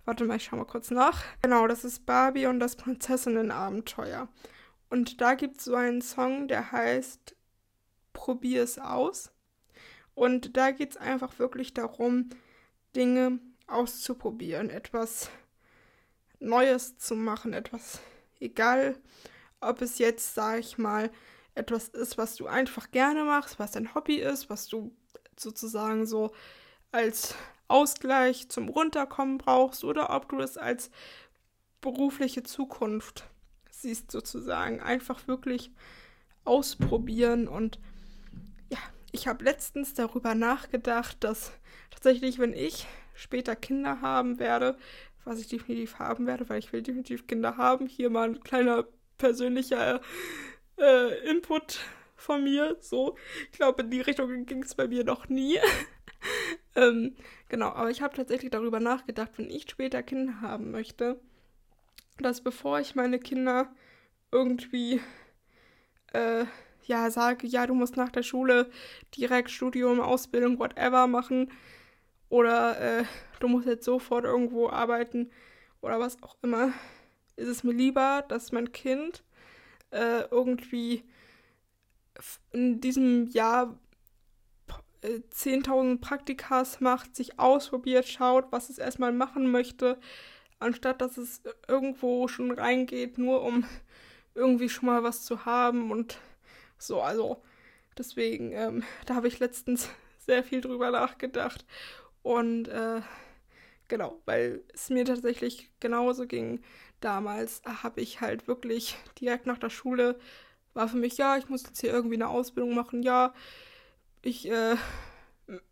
Warte 0.05 0.25
mal, 0.25 0.37
ich 0.37 0.45
schau 0.45 0.57
mal 0.57 0.65
kurz 0.65 0.91
nach. 0.91 1.23
Genau, 1.43 1.67
das 1.67 1.85
ist 1.85 2.07
Barbie 2.07 2.47
und 2.47 2.61
das 2.61 2.77
Prinzessinnenabenteuer. 2.77 4.29
Und 4.89 5.21
da 5.21 5.35
gibt 5.35 5.59
es 5.59 5.65
so 5.65 5.75
einen 5.75 6.01
Song, 6.01 6.49
der 6.49 6.73
heißt 6.73 7.37
Probier 8.13 8.63
es 8.63 8.79
aus. 8.79 9.33
Und 10.15 10.57
da 10.57 10.71
geht 10.71 10.93
es 10.93 10.97
einfach 10.97 11.39
wirklich 11.39 11.75
darum, 11.75 12.31
Dinge 12.95 13.41
auszuprobieren, 13.67 14.71
etwas 14.71 15.31
Neues 16.39 16.99
zu 16.99 17.15
machen, 17.15 17.53
etwas, 17.53 18.01
egal 18.41 18.97
ob 19.61 19.81
es 19.83 19.99
jetzt, 19.99 20.35
sag 20.35 20.61
ich 20.61 20.79
mal, 20.79 21.11
etwas 21.55 21.89
ist, 21.89 22.19
was 22.19 22.37
du 22.37 22.47
einfach 22.47 22.91
gerne 22.91 23.25
machst, 23.25 23.59
was 23.59 23.73
dein 23.73 23.95
Hobby 23.95 24.17
ist, 24.17 24.51
was 24.51 24.69
du 24.69 24.95
sozusagen 25.39 26.07
so 26.07 26.33
als 26.93 27.35
Ausgleich 27.69 28.49
zum 28.49 28.69
Runterkommen 28.69 29.39
brauchst 29.39 29.83
oder 29.83 30.11
ob 30.15 30.29
du 30.29 30.39
es 30.41 30.57
als 30.57 30.91
berufliche 31.81 32.43
Zukunft 32.43 33.25
siehst 33.71 34.11
sozusagen. 34.11 34.81
Einfach 34.81 35.27
wirklich 35.27 35.71
ausprobieren 36.45 37.49
und 37.49 37.81
ja, 38.71 38.79
ich 39.13 39.27
habe 39.27 39.45
letztens 39.45 39.95
darüber 39.95 40.35
nachgedacht, 40.35 41.17
dass 41.25 41.53
tatsächlich, 41.91 42.39
wenn 42.39 42.53
ich 42.53 42.87
später 43.17 43.57
Kinder 43.57 44.01
haben 44.01 44.39
werde, 44.39 44.77
was 45.25 45.41
ich 45.41 45.49
definitiv 45.49 45.99
haben 45.99 46.27
werde, 46.27 46.49
weil 46.49 46.61
ich 46.61 46.73
will 46.73 46.83
definitiv 46.83 47.27
Kinder 47.27 47.57
haben, 47.57 47.87
hier 47.87 48.11
mal 48.11 48.29
ein 48.29 48.41
kleiner 48.41 48.85
persönlicher 49.19 50.01
äh, 50.79 51.29
Input 51.29 51.81
von 52.15 52.45
mir. 52.45 52.77
So, 52.81 53.17
ich 53.51 53.59
glaube, 53.59 53.83
in 53.83 53.91
die 53.91 54.01
Richtung 54.01 54.47
ging 54.47 54.63
es 54.63 54.75
bei 54.75 54.87
mir 54.87 55.05
noch 55.05 55.29
nie. 55.29 55.59
ähm, 56.77 57.17
genau, 57.49 57.69
aber 57.69 57.91
ich 57.91 58.03
habe 58.03 58.17
tatsächlich 58.17 58.51
darüber 58.51 58.81
nachgedacht, 58.81 59.33
wenn 59.37 59.51
ich 59.51 59.69
später 59.69 60.03
Kinder 60.03 60.41
haben 60.41 60.71
möchte, 60.71 61.21
dass 62.19 62.41
bevor 62.41 62.81
ich 62.81 62.95
meine 62.95 63.19
Kinder 63.19 63.75
irgendwie 64.31 65.01
äh, 66.13 66.45
ja 66.85 67.11
sage, 67.11 67.47
ja, 67.47 67.67
du 67.67 67.75
musst 67.75 67.97
nach 67.97 68.11
der 68.11 68.23
Schule 68.23 68.71
direkt 69.17 69.51
Studium, 69.51 70.01
Ausbildung, 70.01 70.59
whatever 70.59 71.07
machen 71.07 71.51
oder 72.29 72.81
äh, 73.01 73.05
du 73.41 73.49
musst 73.49 73.67
jetzt 73.67 73.85
sofort 73.85 74.25
irgendwo 74.25 74.69
arbeiten 74.69 75.31
oder 75.81 76.01
was 76.01 76.23
auch 76.23 76.37
immer, 76.43 76.73
ist 77.37 77.49
es 77.49 77.65
mir 77.65 77.73
lieber, 77.73 78.25
dass 78.29 78.53
mein 78.53 78.73
Kind 78.73 79.23
äh, 79.91 80.23
irgendwie 80.31 81.05
in 82.53 82.81
diesem 82.81 83.29
Jahr 83.29 83.79
10.000 85.03 85.93
äh, 85.93 85.97
Praktikas 85.99 86.81
macht, 86.81 87.15
sich 87.15 87.39
ausprobiert, 87.39 88.09
schaut, 88.09 88.51
was 88.51 88.71
es 88.71 88.79
erstmal 88.79 89.13
machen 89.13 89.51
möchte, 89.51 89.99
anstatt 90.59 91.01
dass 91.01 91.19
es 91.19 91.43
irgendwo 91.69 92.27
schon 92.29 92.51
reingeht, 92.51 93.19
nur 93.19 93.43
um 93.43 93.65
irgendwie 94.35 94.69
schon 94.69 94.87
mal 94.87 95.03
was 95.03 95.25
zu 95.25 95.45
haben 95.45 95.91
und 95.91 96.19
so. 96.79 97.01
Also 97.01 97.43
deswegen, 97.97 98.53
ähm, 98.53 98.83
da 99.05 99.15
habe 99.15 99.29
ich 99.29 99.39
letztens 99.39 99.89
sehr 100.19 100.43
viel 100.43 100.61
drüber 100.61 100.91
nachgedacht 100.91 101.65
und 102.27 102.69
äh, 102.69 103.01
Genau, 103.89 104.21
weil 104.25 104.65
es 104.75 104.91
mir 104.91 105.05
tatsächlich 105.05 105.71
genauso 105.79 106.27
ging. 106.27 106.61
Damals 107.01 107.63
habe 107.65 108.01
ich 108.01 108.21
halt 108.21 108.49
wirklich 108.49 108.97
direkt 109.21 109.47
nach 109.47 109.59
der 109.59 109.71
Schule 109.71 110.19
war 110.75 110.89
für 110.89 110.97
mich, 110.99 111.17
ja, 111.17 111.39
ich 111.39 111.49
muss 111.49 111.63
jetzt 111.63 111.81
hier 111.81 111.91
irgendwie 111.91 112.17
eine 112.17 112.29
Ausbildung 112.29 112.75
machen, 112.75 113.03
ja, 113.03 113.33
ich 114.21 114.47
äh, 114.51 114.77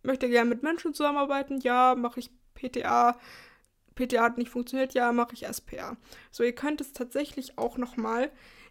möchte 0.02 0.30
gerne 0.30 0.48
mit 0.48 0.62
Menschen 0.62 0.94
zusammenarbeiten, 0.94 1.60
ja, 1.60 1.94
mache 1.94 2.20
ich 2.20 2.30
PTA. 2.54 3.18
PTA 3.96 4.22
hat 4.22 4.38
nicht 4.38 4.50
funktioniert, 4.50 4.94
ja, 4.94 5.12
mache 5.12 5.34
ich 5.34 5.46
SPA. 5.46 5.96
So, 6.30 6.42
ihr 6.42 6.54
könnt 6.54 6.80
es 6.80 6.92
tatsächlich 6.92 7.58
auch 7.58 7.76
nochmal 7.76 8.30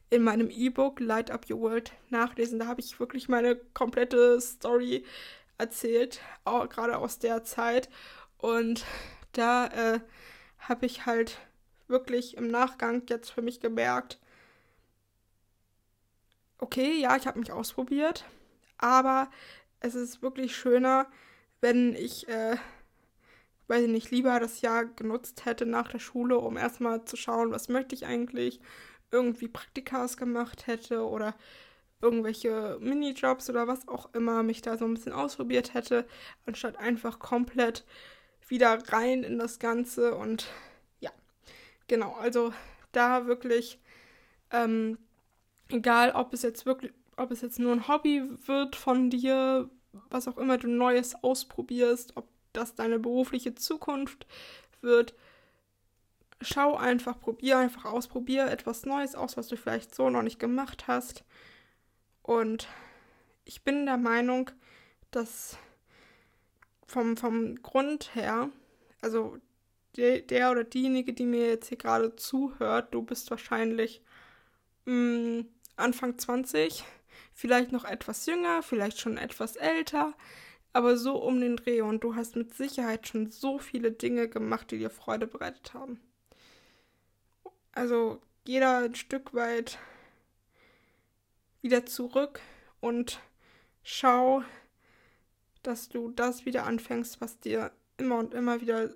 in 0.10 0.24
meinem 0.24 0.50
E-Book 0.50 1.00
Light 1.00 1.30
Up 1.30 1.46
Your 1.50 1.62
World 1.62 1.92
nachlesen. 2.10 2.60
Da 2.60 2.66
habe 2.66 2.82
ich 2.82 3.00
wirklich 3.00 3.30
meine 3.30 3.56
komplette 3.56 4.42
Story 4.42 5.06
erzählt, 5.64 6.20
auch 6.44 6.68
gerade 6.70 6.98
aus 6.98 7.20
der 7.20 7.44
Zeit. 7.44 7.90
Und 8.38 8.86
da 9.32 9.68
äh, 9.68 10.00
habe 10.60 10.86
ich 10.86 11.06
halt 11.06 11.38
wirklich 11.88 12.38
im 12.38 12.48
Nachgang 12.48 13.04
jetzt 13.10 13.32
für 13.32 13.42
mich 13.42 13.60
gemerkt, 13.60 14.20
okay, 16.58 17.00
ja, 17.00 17.16
ich 17.18 17.28
habe 17.28 17.40
mich 17.40 17.52
ausprobiert, 17.52 18.26
aber 18.78 19.30
es 19.80 19.96
ist 19.96 20.22
wirklich 20.22 20.56
schöner, 20.56 21.08
wenn 21.62 21.96
ich, 21.96 22.28
äh, 22.28 22.58
weiß 23.68 23.84
ich 23.84 23.90
nicht, 23.90 24.12
lieber 24.12 24.40
das 24.40 24.62
Jahr 24.62 24.86
genutzt 24.86 25.46
hätte 25.46 25.66
nach 25.66 25.90
der 25.90 26.00
Schule, 26.00 26.38
um 26.40 26.58
erstmal 26.58 27.06
zu 27.06 27.16
schauen, 27.16 27.52
was 27.52 27.70
möchte 27.70 27.96
ich 27.96 28.06
eigentlich, 28.06 28.60
irgendwie 29.12 29.48
Praktikas 29.48 30.18
gemacht 30.18 30.68
hätte 30.68 31.06
oder 31.06 31.36
irgendwelche 32.04 32.78
Minijobs 32.82 33.50
oder 33.50 33.68
was 33.68 33.88
auch 33.88 34.14
immer, 34.14 34.44
mich 34.44 34.62
da 34.62 34.78
so 34.78 34.86
ein 34.86 34.94
bisschen 34.94 35.14
ausprobiert 35.14 35.74
hätte, 35.74 36.06
anstatt 36.46 36.78
einfach 36.78 37.20
komplett 37.20 37.86
wieder 38.48 38.78
rein 38.90 39.24
in 39.24 39.40
das 39.40 39.58
Ganze 39.58 40.14
und 40.16 40.48
ja, 41.00 41.12
genau, 41.88 42.14
also 42.14 42.54
da 42.92 43.26
wirklich, 43.26 43.80
ähm, 44.52 45.00
egal 45.70 46.12
ob 46.12 46.34
es 46.34 46.44
jetzt 46.44 46.66
wirklich, 46.66 46.92
ob 47.18 47.32
es 47.32 47.42
jetzt 47.42 47.60
nur 47.60 47.72
ein 47.72 47.88
Hobby 47.88 48.22
wird 48.46 48.76
von 48.76 49.10
dir, 49.10 49.70
was 50.10 50.28
auch 50.28 50.38
immer 50.38 50.58
du 50.58 50.68
Neues 50.68 51.16
ausprobierst, 51.24 52.18
ob 52.18 52.28
das 52.52 52.76
deine 52.76 53.00
berufliche 53.00 53.56
Zukunft 53.56 54.28
wird, 54.82 55.16
schau 56.42 56.76
einfach, 56.76 57.20
probier 57.20 57.58
einfach 57.58 57.86
aus, 57.86 58.08
probier 58.08 58.48
etwas 58.48 58.86
Neues 58.86 59.16
aus, 59.16 59.38
was 59.38 59.48
du 59.48 59.58
vielleicht 59.58 59.96
so 59.96 60.10
noch 60.10 60.22
nicht 60.22 60.40
gemacht 60.40 60.88
hast. 60.88 61.24
Und 62.24 62.68
ich 63.46 63.64
bin 63.64 63.86
der 63.86 63.98
Meinung, 63.98 64.50
dass 65.12 65.58
vom, 66.88 67.18
vom 67.18 67.62
Grund 67.62 68.16
her, 68.16 68.50
also 69.02 69.38
der, 69.96 70.20
der 70.22 70.52
oder 70.52 70.64
diejenige, 70.64 71.14
die 71.14 71.26
mir 71.26 71.48
jetzt 71.48 71.68
hier 71.68 71.78
gerade 71.78 72.16
zuhört, 72.16 72.94
du 72.94 73.02
bist 73.04 73.30
wahrscheinlich 73.30 74.02
mh, 74.86 74.94
mm, 75.42 75.46
Anfang 75.76 76.18
20, 76.18 76.84
vielleicht 77.34 77.72
noch 77.72 77.86
etwas 77.86 78.26
jünger, 78.26 78.64
vielleicht 78.64 79.00
schon 79.00 79.18
etwas 79.18 79.56
älter, 79.56 80.14
aber 80.72 80.98
so 80.98 81.18
um 81.18 81.40
den 81.40 81.58
Dreh 81.58 81.82
und 81.82 82.04
du 82.04 82.16
hast 82.16 82.36
mit 82.36 82.54
Sicherheit 82.54 83.08
schon 83.08 83.30
so 83.32 83.60
viele 83.60 83.92
Dinge 83.92 84.28
gemacht, 84.30 84.72
die 84.72 84.80
dir 84.80 84.90
Freude 84.90 85.28
bereitet 85.28 85.74
haben. 85.74 86.00
Also 87.74 88.22
jeder 88.46 88.80
ein 88.80 88.96
Stück 88.96 89.34
weit 89.34 89.78
wieder 91.64 91.86
zurück 91.86 92.40
und 92.80 93.20
schau, 93.82 94.44
dass 95.64 95.90
du 95.90 96.12
das 96.12 96.46
wieder 96.46 96.66
anfängst, 96.66 97.22
was 97.22 97.40
dir 97.40 97.72
immer 97.98 98.18
und 98.20 98.34
immer 98.34 98.62
wieder 98.62 98.92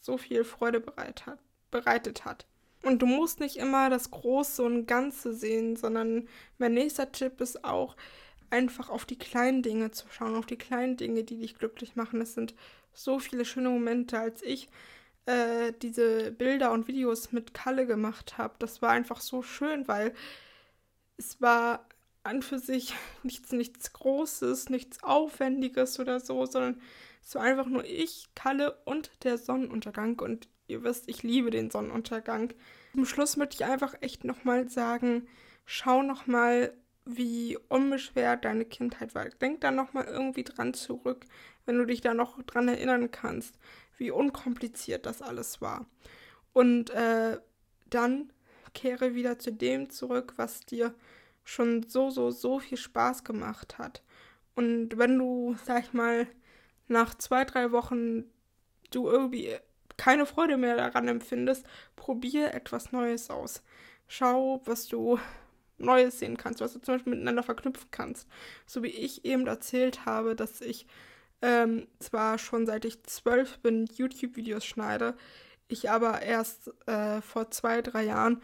so 0.00 0.18
viel 0.18 0.44
Freude 0.44 0.80
bereit 0.80 1.26
hat, 1.26 1.38
bereitet 1.70 2.24
hat. 2.24 2.46
Und 2.82 3.02
du 3.02 3.06
musst 3.06 3.40
nicht 3.40 3.56
immer 3.56 3.90
das 3.90 4.10
Große 4.10 4.62
und 4.62 4.86
Ganze 4.86 5.34
sehen, 5.34 5.76
sondern 5.76 6.28
mein 6.58 6.74
nächster 6.74 7.10
Tipp 7.10 7.40
ist 7.40 7.64
auch, 7.64 7.96
einfach 8.50 8.88
auf 8.88 9.04
die 9.04 9.18
kleinen 9.18 9.62
Dinge 9.62 9.90
zu 9.90 10.06
schauen, 10.08 10.36
auf 10.36 10.46
die 10.46 10.56
kleinen 10.56 10.96
Dinge, 10.96 11.24
die 11.24 11.38
dich 11.38 11.58
glücklich 11.58 11.96
machen. 11.96 12.20
Es 12.20 12.34
sind 12.34 12.54
so 12.92 13.18
viele 13.18 13.44
schöne 13.44 13.68
Momente, 13.68 14.18
als 14.18 14.42
ich 14.42 14.68
äh, 15.26 15.72
diese 15.82 16.32
Bilder 16.32 16.72
und 16.72 16.88
Videos 16.88 17.32
mit 17.32 17.52
Kalle 17.52 17.86
gemacht 17.86 18.38
habe. 18.38 18.54
Das 18.58 18.80
war 18.80 18.90
einfach 18.90 19.20
so 19.20 19.42
schön, 19.42 19.86
weil 19.86 20.14
es 21.18 21.40
war 21.40 21.87
an 22.28 22.42
für 22.42 22.58
sich 22.58 22.94
nichts, 23.22 23.52
nichts 23.52 23.92
Großes, 23.92 24.68
nichts 24.68 25.02
Aufwendiges 25.02 25.98
oder 25.98 26.20
so, 26.20 26.46
sondern 26.46 26.80
es 27.22 27.34
war 27.34 27.42
einfach 27.42 27.66
nur 27.66 27.84
ich, 27.84 28.28
Kalle 28.34 28.78
und 28.84 29.10
der 29.24 29.38
Sonnenuntergang. 29.38 30.18
Und 30.20 30.48
ihr 30.66 30.82
wisst, 30.82 31.08
ich 31.08 31.22
liebe 31.22 31.50
den 31.50 31.70
Sonnenuntergang. 31.70 32.52
Zum 32.94 33.04
Schluss 33.04 33.36
möchte 33.36 33.56
ich 33.56 33.64
einfach 33.64 33.94
echt 34.00 34.24
nochmal 34.24 34.68
sagen, 34.68 35.26
schau 35.66 36.02
nochmal, 36.02 36.72
wie 37.04 37.58
unbeschwert 37.68 38.44
deine 38.44 38.64
Kindheit 38.64 39.14
war. 39.14 39.28
Denk 39.28 39.60
da 39.60 39.70
nochmal 39.70 40.04
irgendwie 40.04 40.44
dran 40.44 40.74
zurück, 40.74 41.24
wenn 41.66 41.78
du 41.78 41.86
dich 41.86 42.00
da 42.00 42.14
noch 42.14 42.42
dran 42.42 42.68
erinnern 42.68 43.10
kannst 43.10 43.58
wie 43.98 44.10
unkompliziert 44.10 45.04
das 45.04 45.20
alles 45.20 45.60
war. 45.60 45.86
Und 46.52 46.90
äh, 46.90 47.38
dann 47.90 48.32
kehre 48.72 49.14
wieder 49.14 49.38
zu 49.38 49.52
dem 49.52 49.90
zurück, 49.90 50.34
was 50.36 50.60
dir 50.60 50.94
schon 51.48 51.82
so, 51.88 52.10
so, 52.10 52.30
so 52.30 52.58
viel 52.58 52.76
Spaß 52.76 53.24
gemacht 53.24 53.78
hat. 53.78 54.02
Und 54.54 54.98
wenn 54.98 55.18
du, 55.18 55.56
sag 55.64 55.84
ich 55.84 55.92
mal, 55.94 56.26
nach 56.88 57.14
zwei, 57.14 57.44
drei 57.44 57.72
Wochen 57.72 58.24
du 58.90 59.08
irgendwie 59.08 59.56
keine 59.96 60.26
Freude 60.26 60.58
mehr 60.58 60.76
daran 60.76 61.08
empfindest, 61.08 61.66
probier 61.96 62.52
etwas 62.52 62.92
Neues 62.92 63.30
aus. 63.30 63.62
Schau, 64.08 64.60
was 64.66 64.88
du 64.88 65.18
Neues 65.78 66.18
sehen 66.18 66.36
kannst, 66.36 66.60
was 66.60 66.74
du 66.74 66.80
zum 66.80 66.96
Beispiel 66.96 67.14
miteinander 67.14 67.42
verknüpfen 67.42 67.88
kannst. 67.90 68.28
So 68.66 68.82
wie 68.82 68.88
ich 68.88 69.24
eben 69.24 69.46
erzählt 69.46 70.04
habe, 70.04 70.36
dass 70.36 70.60
ich 70.60 70.86
ähm, 71.40 71.88
zwar 71.98 72.38
schon 72.38 72.66
seit 72.66 72.84
ich 72.84 73.02
zwölf 73.04 73.58
bin 73.60 73.86
YouTube-Videos 73.86 74.66
schneide, 74.66 75.16
ich 75.68 75.88
aber 75.88 76.20
erst 76.20 76.72
äh, 76.86 77.22
vor 77.22 77.50
zwei, 77.50 77.80
drei 77.80 78.04
Jahren 78.04 78.42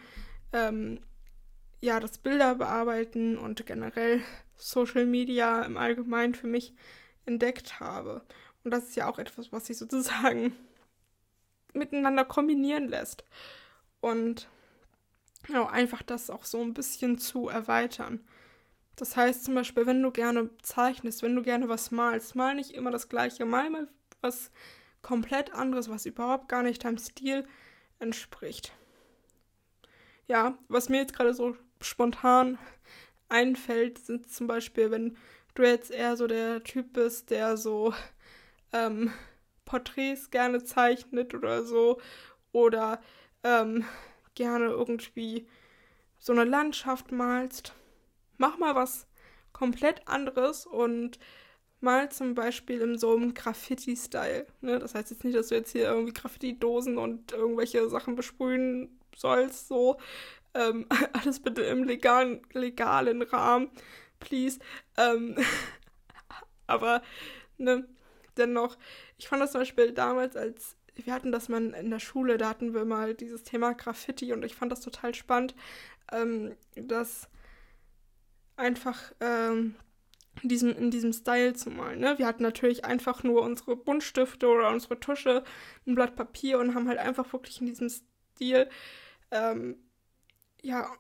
ähm, 0.52 1.00
ja 1.84 2.00
das 2.00 2.18
Bilder 2.18 2.54
bearbeiten 2.54 3.38
und 3.38 3.64
generell 3.66 4.22
Social 4.56 5.06
Media 5.06 5.62
im 5.62 5.76
Allgemeinen 5.76 6.34
für 6.34 6.46
mich 6.46 6.74
entdeckt 7.26 7.80
habe. 7.80 8.22
Und 8.64 8.70
das 8.70 8.84
ist 8.84 8.96
ja 8.96 9.08
auch 9.08 9.18
etwas, 9.18 9.52
was 9.52 9.66
sich 9.66 9.76
sozusagen 9.76 10.56
miteinander 11.74 12.24
kombinieren 12.24 12.88
lässt. 12.88 13.24
Und 14.00 14.48
ja, 15.48 15.68
einfach 15.68 16.02
das 16.02 16.30
auch 16.30 16.44
so 16.44 16.62
ein 16.62 16.74
bisschen 16.74 17.18
zu 17.18 17.48
erweitern. 17.48 18.26
Das 18.96 19.16
heißt 19.16 19.44
zum 19.44 19.54
Beispiel, 19.54 19.86
wenn 19.86 20.02
du 20.02 20.10
gerne 20.10 20.50
zeichnest, 20.62 21.22
wenn 21.22 21.34
du 21.36 21.42
gerne 21.42 21.68
was 21.68 21.90
malst, 21.90 22.34
mal 22.34 22.54
nicht 22.54 22.70
immer 22.70 22.90
das 22.90 23.08
gleiche, 23.08 23.44
mal 23.44 23.68
mal 23.68 23.88
was 24.20 24.50
komplett 25.02 25.52
anderes, 25.52 25.90
was 25.90 26.06
überhaupt 26.06 26.48
gar 26.48 26.62
nicht 26.62 26.84
deinem 26.84 26.96
Stil 26.96 27.46
entspricht. 27.98 28.72
Ja, 30.26 30.56
was 30.68 30.88
mir 30.88 30.98
jetzt 30.98 31.14
gerade 31.14 31.34
so 31.34 31.56
spontan 31.84 32.58
einfällt, 33.28 33.98
sind 33.98 34.30
zum 34.30 34.46
Beispiel, 34.46 34.90
wenn 34.90 35.16
du 35.54 35.62
jetzt 35.62 35.90
eher 35.90 36.16
so 36.16 36.26
der 36.26 36.62
Typ 36.64 36.92
bist, 36.92 37.30
der 37.30 37.56
so 37.56 37.94
ähm, 38.72 39.12
Porträts 39.64 40.30
gerne 40.30 40.64
zeichnet 40.64 41.34
oder 41.34 41.62
so, 41.62 42.00
oder 42.52 43.00
ähm, 43.42 43.84
gerne 44.34 44.66
irgendwie 44.66 45.46
so 46.18 46.32
eine 46.32 46.44
Landschaft 46.44 47.12
malst 47.12 47.74
mach 48.38 48.58
mal 48.58 48.74
was 48.74 49.06
komplett 49.52 50.06
anderes 50.06 50.66
und 50.66 51.18
mal 51.80 52.10
zum 52.10 52.34
Beispiel 52.34 52.80
in 52.80 52.98
so 52.98 53.14
einem 53.14 53.34
Graffiti-Style. 53.34 54.46
Ne? 54.62 54.78
Das 54.78 54.94
heißt 54.94 55.10
jetzt 55.10 55.24
nicht, 55.24 55.36
dass 55.36 55.48
du 55.48 55.54
jetzt 55.54 55.72
hier 55.72 55.84
irgendwie 55.84 56.14
Graffiti-Dosen 56.14 56.98
und 56.98 57.32
irgendwelche 57.32 57.88
Sachen 57.88 58.16
besprühen 58.16 58.98
sollst, 59.16 59.68
so. 59.68 59.98
Ähm, 60.54 60.86
alles 61.12 61.40
bitte 61.40 61.62
im 61.62 61.84
legalen, 61.84 62.42
legalen 62.52 63.22
Rahmen, 63.22 63.70
please. 64.20 64.58
Ähm, 64.96 65.36
aber, 66.66 67.02
ne, 67.58 67.86
dennoch, 68.36 68.76
ich 69.18 69.28
fand 69.28 69.42
das 69.42 69.52
zum 69.52 69.60
Beispiel 69.60 69.92
damals 69.92 70.36
als 70.36 70.76
wir 70.96 71.12
hatten 71.12 71.32
das 71.32 71.48
mal 71.48 71.74
in 71.74 71.90
der 71.90 71.98
Schule, 71.98 72.38
da 72.38 72.48
hatten 72.48 72.74
wir 72.74 72.84
mal 72.84 73.14
dieses 73.14 73.42
Thema 73.42 73.74
Graffiti 73.74 74.32
und 74.32 74.44
ich 74.44 74.54
fand 74.54 74.70
das 74.70 74.80
total 74.80 75.14
spannend, 75.14 75.54
ähm, 76.12 76.54
dass 76.76 77.28
einfach 78.56 79.12
ähm, 79.20 79.74
in, 80.42 80.48
diesem, 80.48 80.76
in 80.76 80.90
diesem 80.90 81.12
Style 81.12 81.54
zu 81.54 81.70
malen. 81.70 82.00
Ne? 82.00 82.18
Wir 82.18 82.26
hatten 82.26 82.42
natürlich 82.42 82.84
einfach 82.84 83.22
nur 83.22 83.42
unsere 83.42 83.76
Buntstifte 83.76 84.46
oder 84.46 84.70
unsere 84.70 85.00
Tusche, 85.00 85.42
ein 85.86 85.94
Blatt 85.94 86.14
Papier 86.14 86.58
und 86.58 86.74
haben 86.74 86.88
halt 86.88 86.98
einfach 86.98 87.32
wirklich 87.32 87.60
in 87.60 87.66
diesem 87.66 87.88
Stil 87.88 88.68
ähm, 89.30 89.76
ja 90.64 90.90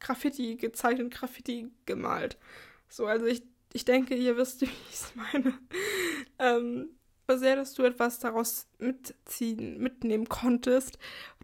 Graffiti 0.00 0.56
gezeichnet, 0.56 1.12
Graffiti 1.12 1.70
gemalt. 1.86 2.36
So, 2.88 3.06
also 3.06 3.26
ich, 3.26 3.42
ich 3.72 3.84
denke, 3.84 4.14
ihr 4.14 4.36
wisst, 4.36 4.60
wie 4.62 4.66
ich 4.66 4.92
es 4.92 5.14
meine. 5.14 5.58
ähm, 6.38 6.90
sehr, 7.28 7.56
dass 7.56 7.74
du 7.74 7.82
etwas 7.82 8.20
daraus 8.20 8.68
mitziehen, 8.78 9.78
mitnehmen 9.78 10.28
konntest, 10.28 10.98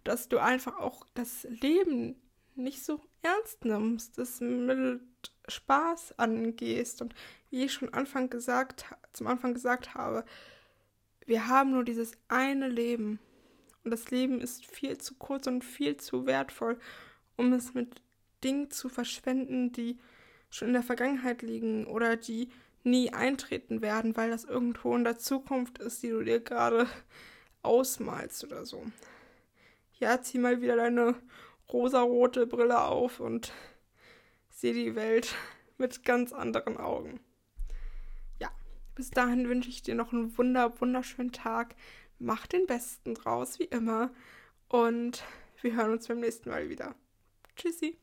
dass 0.05 0.29
du 0.29 0.39
einfach 0.39 0.79
auch 0.79 1.07
das 1.15 1.45
Leben 1.45 2.17
nicht 2.55 2.85
so 2.85 3.01
ernst 3.23 3.65
nimmst, 3.65 4.19
es 4.19 4.41
mit 4.41 5.01
Spaß 5.49 6.19
angehst 6.19 7.03
und 7.03 7.15
wie 7.51 7.65
ich 7.65 7.73
schon 7.73 7.93
Anfang 7.95 8.31
gesagt, 8.31 8.85
zum 9.13 9.27
Anfang 9.27 9.55
gesagt 9.55 9.95
habe, 9.95 10.25
wir 11.27 11.49
haben 11.49 11.71
nur 11.71 11.85
dieses 11.85 12.13
eine 12.29 12.69
Leben 12.69 13.19
und 13.85 13.91
das 13.91 14.11
Leben 14.11 14.41
ist 14.41 14.65
viel 14.67 14.99
zu 14.99 15.15
kurz 15.15 15.47
und 15.47 15.65
viel 15.65 15.97
zu 15.97 16.27
wertvoll, 16.27 16.79
um 17.37 17.53
es 17.53 17.75
mit 17.75 18.03
Dingen 18.45 18.71
zu 18.71 18.89
verschwenden, 18.89 19.73
die 19.73 19.99
schon 20.51 20.69
in 20.69 20.75
der 20.75 20.83
Vergangenheit 20.83 21.43
liegen 21.43 21.87
oder 21.87 22.17
die 22.17 22.51
nie 22.85 23.13
eintreten 23.13 23.81
werden, 23.81 24.17
weil 24.17 24.31
das 24.31 24.45
irgendwo 24.45 24.95
in 24.97 25.05
der 25.05 25.19
Zukunft 25.19 25.79
ist, 25.79 26.03
die 26.03 26.11
du 26.11 26.23
dir 26.23 26.41
gerade 26.41 26.87
ausmalst 27.63 28.45
oder 28.45 28.67
so. 28.67 28.85
Ja, 29.99 30.21
zieh 30.21 30.39
mal 30.39 30.61
wieder 30.61 30.77
deine 30.77 31.15
rosarote 31.73 32.47
Brille 32.47 32.83
auf 32.83 33.21
und 33.21 33.53
sehe 34.51 34.75
die 34.75 34.95
Welt 34.95 35.35
mit 35.79 36.05
ganz 36.05 36.33
anderen 36.33 36.77
Augen. 36.77 37.21
Ja, 38.41 38.51
bis 38.95 39.11
dahin 39.11 39.49
wünsche 39.49 39.71
ich 39.71 39.83
dir 39.83 39.95
noch 39.95 40.13
einen 40.13 40.37
wunder, 40.37 40.81
wunderschönen 40.81 41.33
Tag. 41.33 41.77
Mach 42.19 42.47
den 42.47 42.67
Besten 42.67 43.15
draus, 43.15 43.59
wie 43.59 43.65
immer. 43.65 44.11
Und 44.69 45.25
wir 45.61 45.77
hören 45.77 45.93
uns 45.93 46.09
beim 46.09 46.21
nächsten 46.21 46.51
Mal 46.51 46.69
wieder. 46.69 46.95
Tschüssi. 47.63 48.02